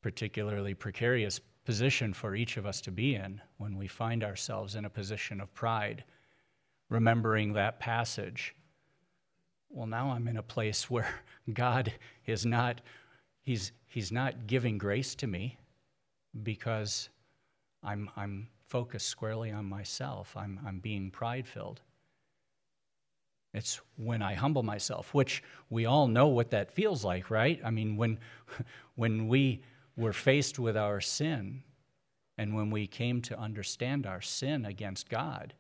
particularly 0.02 0.74
precarious 0.74 1.42
position 1.68 2.14
for 2.14 2.34
each 2.34 2.56
of 2.56 2.66
us 2.66 2.80
to 2.80 2.92
be 2.92 3.16
in 3.16 3.42
when 3.58 3.76
we 3.76 3.88
find 3.88 4.24
ourselves 4.24 4.76
in 4.76 4.86
a 4.86 4.90
position 4.90 5.42
of 5.42 5.54
pride, 5.54 6.02
remembering 6.88 7.52
that 7.52 7.78
passage. 7.78 8.56
Well, 9.70 9.86
now 9.86 10.12
I'm 10.12 10.30
in 10.30 10.38
a 10.38 10.42
place 10.42 10.90
where 10.90 11.14
God 11.54 11.92
is 12.26 12.46
not, 12.46 12.80
He's, 13.42 13.74
he's 13.86 14.14
not 14.14 14.48
giving 14.48 14.78
grace 14.78 15.14
to 15.16 15.28
me 15.28 15.58
because 16.42 17.10
I'm, 17.84 18.10
I'm 18.16 18.48
focused 18.70 19.08
squarely 19.08 19.52
on 19.52 19.66
myself. 19.66 20.38
I'm, 20.38 20.62
I'm 20.66 20.80
being 20.80 21.12
pride 21.12 21.46
filled. 21.46 21.82
It's 23.54 23.82
when 23.98 24.22
I 24.22 24.36
humble 24.36 24.64
myself, 24.64 25.14
which 25.14 25.44
we 25.70 25.86
all 25.86 26.08
know 26.08 26.28
what 26.28 26.52
that 26.52 26.72
feels 26.72 27.04
like, 27.04 27.30
right? 27.30 27.60
I 27.62 27.72
mean, 27.72 27.98
when, 27.98 28.20
when 28.96 29.28
we 29.28 29.64
were 29.98 30.14
faced 30.14 30.60
with 30.60 30.78
our 30.78 31.02
sin, 31.02 31.64
and 32.38 32.56
when 32.56 32.70
we 32.70 32.86
came 32.86 33.22
to 33.24 33.40
understand 33.40 34.06
our 34.06 34.22
sin 34.22 34.66
against 34.66 35.10
God, 35.10 35.54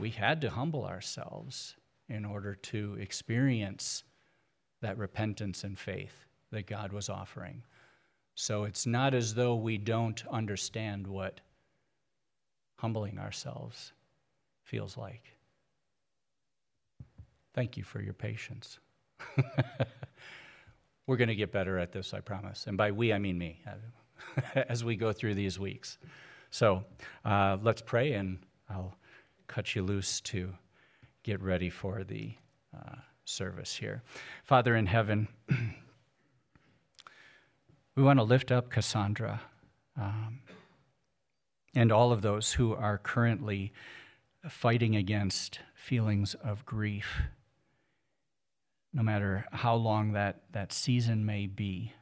we 0.00 0.10
had 0.10 0.40
to 0.40 0.50
humble 0.50 0.84
ourselves 0.84 1.76
in 2.08 2.24
order 2.24 2.54
to 2.54 2.96
experience 2.98 4.04
that 4.80 4.96
repentance 4.96 5.64
and 5.64 5.78
faith 5.78 6.24
that 6.50 6.66
God 6.66 6.92
was 6.92 7.10
offering. 7.10 7.62
So 8.34 8.64
it's 8.64 8.86
not 8.86 9.14
as 9.14 9.34
though 9.34 9.56
we 9.56 9.76
don't 9.76 10.24
understand 10.30 11.06
what 11.06 11.40
humbling 12.76 13.18
ourselves 13.18 13.92
feels 14.62 14.96
like. 14.96 15.34
Thank 17.54 17.76
you 17.76 17.82
for 17.82 18.00
your 18.00 18.14
patience. 18.14 18.78
We're 21.08 21.16
going 21.16 21.28
to 21.28 21.34
get 21.34 21.50
better 21.50 21.78
at 21.78 21.90
this, 21.90 22.12
I 22.12 22.20
promise. 22.20 22.66
And 22.66 22.76
by 22.76 22.90
we, 22.90 23.14
I 23.14 23.18
mean 23.18 23.38
me, 23.38 23.62
as 24.54 24.84
we 24.84 24.94
go 24.94 25.10
through 25.10 25.36
these 25.36 25.58
weeks. 25.58 25.96
So 26.50 26.84
uh, 27.24 27.56
let's 27.62 27.80
pray, 27.80 28.12
and 28.12 28.38
I'll 28.68 28.94
cut 29.46 29.74
you 29.74 29.82
loose 29.82 30.20
to 30.20 30.52
get 31.22 31.42
ready 31.42 31.70
for 31.70 32.04
the 32.04 32.34
uh, 32.76 32.96
service 33.24 33.74
here. 33.74 34.02
Father 34.44 34.76
in 34.76 34.84
heaven, 34.84 35.28
we 37.96 38.02
want 38.02 38.18
to 38.18 38.22
lift 38.22 38.52
up 38.52 38.68
Cassandra 38.68 39.40
um, 39.98 40.40
and 41.74 41.90
all 41.90 42.12
of 42.12 42.20
those 42.20 42.52
who 42.52 42.74
are 42.74 42.98
currently 42.98 43.72
fighting 44.46 44.94
against 44.94 45.60
feelings 45.74 46.34
of 46.34 46.66
grief, 46.66 47.22
no 48.92 49.02
matter 49.02 49.44
how 49.52 49.74
long 49.74 50.12
that, 50.12 50.42
that 50.52 50.72
season 50.72 51.24
may 51.24 51.46
be, 51.46 51.92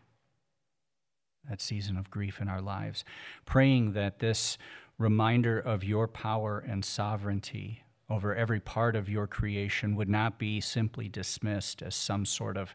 that 1.48 1.60
season 1.60 1.96
of 1.96 2.10
grief 2.10 2.40
in 2.40 2.48
our 2.48 2.60
lives. 2.60 3.04
Praying 3.44 3.92
that 3.92 4.18
this 4.18 4.56
reminder 4.98 5.58
of 5.58 5.84
your 5.84 6.08
power 6.08 6.58
and 6.58 6.84
sovereignty 6.84 7.82
over 8.08 8.34
every 8.34 8.60
part 8.60 8.94
of 8.94 9.08
your 9.08 9.26
creation 9.26 9.96
would 9.96 10.08
not 10.08 10.38
be 10.38 10.60
simply 10.60 11.08
dismissed 11.08 11.82
as 11.82 11.94
some 11.94 12.24
sort 12.24 12.56
of 12.56 12.74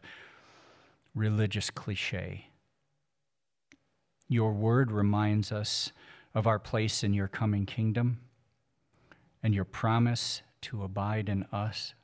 religious 1.14 1.70
cliche. 1.70 2.48
Your 4.28 4.52
word 4.52 4.92
reminds 4.92 5.50
us 5.52 5.92
of 6.34 6.46
our 6.46 6.58
place 6.58 7.02
in 7.02 7.12
your 7.14 7.28
coming 7.28 7.66
kingdom 7.66 8.20
and 9.42 9.54
your 9.54 9.64
promise 9.64 10.42
to 10.62 10.84
abide 10.84 11.28
in 11.28 11.44
us 11.52 11.94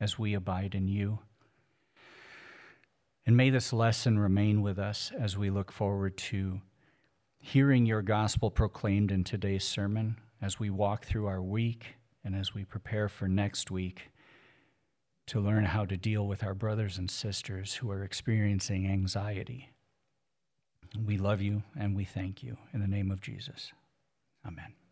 as 0.00 0.18
we 0.18 0.34
abide 0.34 0.74
in 0.74 0.88
you. 0.88 1.18
And 3.24 3.36
may 3.36 3.50
this 3.50 3.72
lesson 3.72 4.18
remain 4.18 4.62
with 4.62 4.78
us 4.78 5.10
as 5.18 5.36
we 5.36 5.50
look 5.50 5.72
forward 5.72 6.16
to 6.18 6.60
hearing 7.38 7.86
your 7.86 8.02
gospel 8.02 8.50
proclaimed 8.50 9.10
in 9.10 9.24
today's 9.24 9.64
sermon 9.64 10.16
as 10.40 10.60
we 10.60 10.70
walk 10.70 11.04
through 11.04 11.26
our 11.26 11.42
week 11.42 11.96
and 12.24 12.34
as 12.34 12.54
we 12.54 12.64
prepare 12.64 13.08
for 13.08 13.28
next 13.28 13.70
week 13.70 14.10
to 15.26 15.40
learn 15.40 15.64
how 15.64 15.84
to 15.84 15.96
deal 15.96 16.26
with 16.26 16.44
our 16.44 16.54
brothers 16.54 16.98
and 16.98 17.10
sisters 17.10 17.74
who 17.74 17.90
are 17.90 18.04
experiencing 18.04 18.86
anxiety. 18.86 19.70
We 21.04 21.18
love 21.18 21.40
you 21.40 21.62
and 21.78 21.96
we 21.96 22.04
thank 22.04 22.42
you. 22.42 22.56
In 22.72 22.80
the 22.80 22.86
name 22.86 23.10
of 23.10 23.20
Jesus, 23.20 23.72
amen. 24.46 24.85